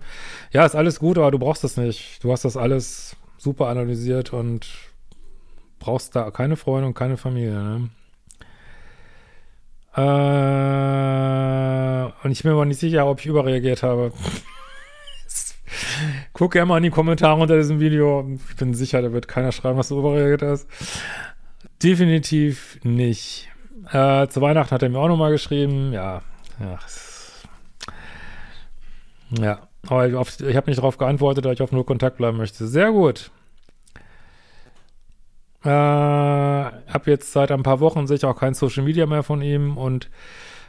Ja, 0.52 0.66
ist 0.66 0.76
alles 0.76 0.98
gut, 0.98 1.16
aber 1.16 1.30
du 1.30 1.38
brauchst 1.38 1.64
das 1.64 1.78
nicht. 1.78 2.22
Du 2.22 2.30
hast 2.30 2.44
das 2.44 2.58
alles 2.58 3.16
super 3.38 3.68
analysiert 3.68 4.35
und 4.35 4.68
brauchst 5.78 6.14
da 6.14 6.30
keine 6.30 6.56
Freunde 6.56 6.88
und 6.88 6.94
keine 6.94 7.16
Familie. 7.16 7.54
Ne? 7.54 7.88
Äh, 9.94 10.02
und 12.24 12.31
ich 12.31 12.42
bin 12.42 12.52
mir 12.52 12.57
aber 12.57 12.64
nicht 12.64 12.81
sicher, 12.81 13.07
ob 13.07 13.20
ich 13.20 13.26
überreagiert 13.26 13.83
habe. 13.83 14.12
Guck 16.33 16.52
gerne 16.52 16.66
mal 16.66 16.78
in 16.78 16.85
die 16.85 16.90
Kommentare 16.90 17.40
unter 17.40 17.57
diesem 17.57 17.81
Video. 17.81 18.26
Ich 18.50 18.57
bin 18.57 18.74
sicher, 18.74 19.02
da 19.02 19.12
wird 19.12 19.28
keiner 19.28 19.52
schreiben, 19.52 19.78
was 19.78 19.88
du 19.88 19.98
überreagiert 19.98 20.42
hast 20.42 20.66
definitiv 21.83 22.78
nicht. 22.83 23.48
Äh, 23.90 24.28
zu 24.28 24.40
Weihnachten 24.40 24.70
hat 24.70 24.83
er 24.83 24.88
mir 24.88 24.98
auch 24.98 25.09
nochmal 25.09 25.33
geschrieben. 25.33 25.92
Ja, 25.92 26.22
ja. 26.61 26.78
Ja, 29.40 29.68
aber 29.87 30.07
ich, 30.07 30.40
ich 30.40 30.57
habe 30.57 30.70
nicht 30.70 30.78
darauf 30.78 30.98
geantwortet, 30.98 31.44
da 31.44 31.52
ich 31.52 31.62
auf 31.62 31.72
nur 31.72 31.87
Kontakt 31.87 32.18
bleiben 32.18 32.37
möchte. 32.37 32.66
Sehr 32.66 32.92
gut. 32.92 33.31
Äh, 35.64 35.68
hab 35.68 37.07
jetzt 37.07 37.33
seit 37.33 37.53
ein 37.53 37.62
paar 37.62 37.81
Wochen 37.81 38.07
sicher 38.07 38.29
auch 38.29 38.38
kein 38.38 38.55
Social 38.55 38.83
Media 38.83 39.07
mehr 39.07 39.22
von 39.22 39.42
ihm 39.42 39.77
und 39.77 40.11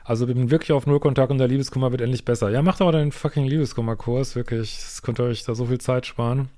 also 0.05 0.27
bin 0.27 0.51
wirklich 0.51 0.71
auf 0.73 0.85
Nullkontakt 0.85 1.31
und 1.31 1.37
der 1.37 1.47
Liebeskummer 1.47 1.91
wird 1.91 2.01
endlich 2.01 2.25
besser. 2.25 2.49
Ja, 2.49 2.61
macht 2.61 2.81
aber 2.81 2.91
deinen 2.91 3.11
fucking 3.11 3.45
Liebeskummerkurs, 3.45 4.35
wirklich. 4.35 4.75
Das 4.75 5.01
könnte 5.01 5.23
euch 5.23 5.43
da 5.45 5.55
so 5.55 5.65
viel 5.65 5.79
Zeit 5.79 6.05
sparen. 6.05 6.49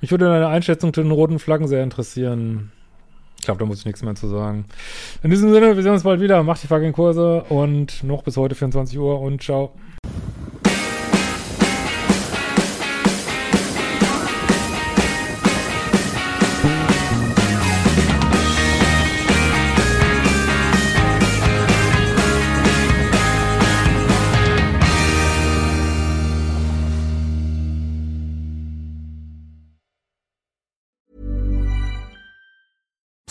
Mich 0.00 0.10
würde 0.10 0.26
deine 0.26 0.48
Einschätzung 0.48 0.92
zu 0.92 1.02
den 1.02 1.10
roten 1.10 1.38
Flaggen 1.38 1.66
sehr 1.66 1.82
interessieren. 1.82 2.72
Ich 3.38 3.46
glaube, 3.46 3.58
da 3.58 3.66
muss 3.66 3.80
ich 3.80 3.86
nichts 3.86 4.02
mehr 4.02 4.14
zu 4.14 4.28
sagen. 4.28 4.66
In 5.22 5.30
diesem 5.30 5.52
Sinne, 5.52 5.76
wir 5.76 5.82
sehen 5.82 5.92
uns 5.92 6.02
bald 6.02 6.20
wieder. 6.20 6.42
Macht 6.42 6.62
die 6.62 6.66
fucking 6.66 6.92
Kurse 6.92 7.44
und 7.48 8.04
noch 8.04 8.22
bis 8.22 8.36
heute 8.36 8.54
24 8.54 8.98
Uhr 8.98 9.20
und 9.20 9.42
ciao. 9.42 9.72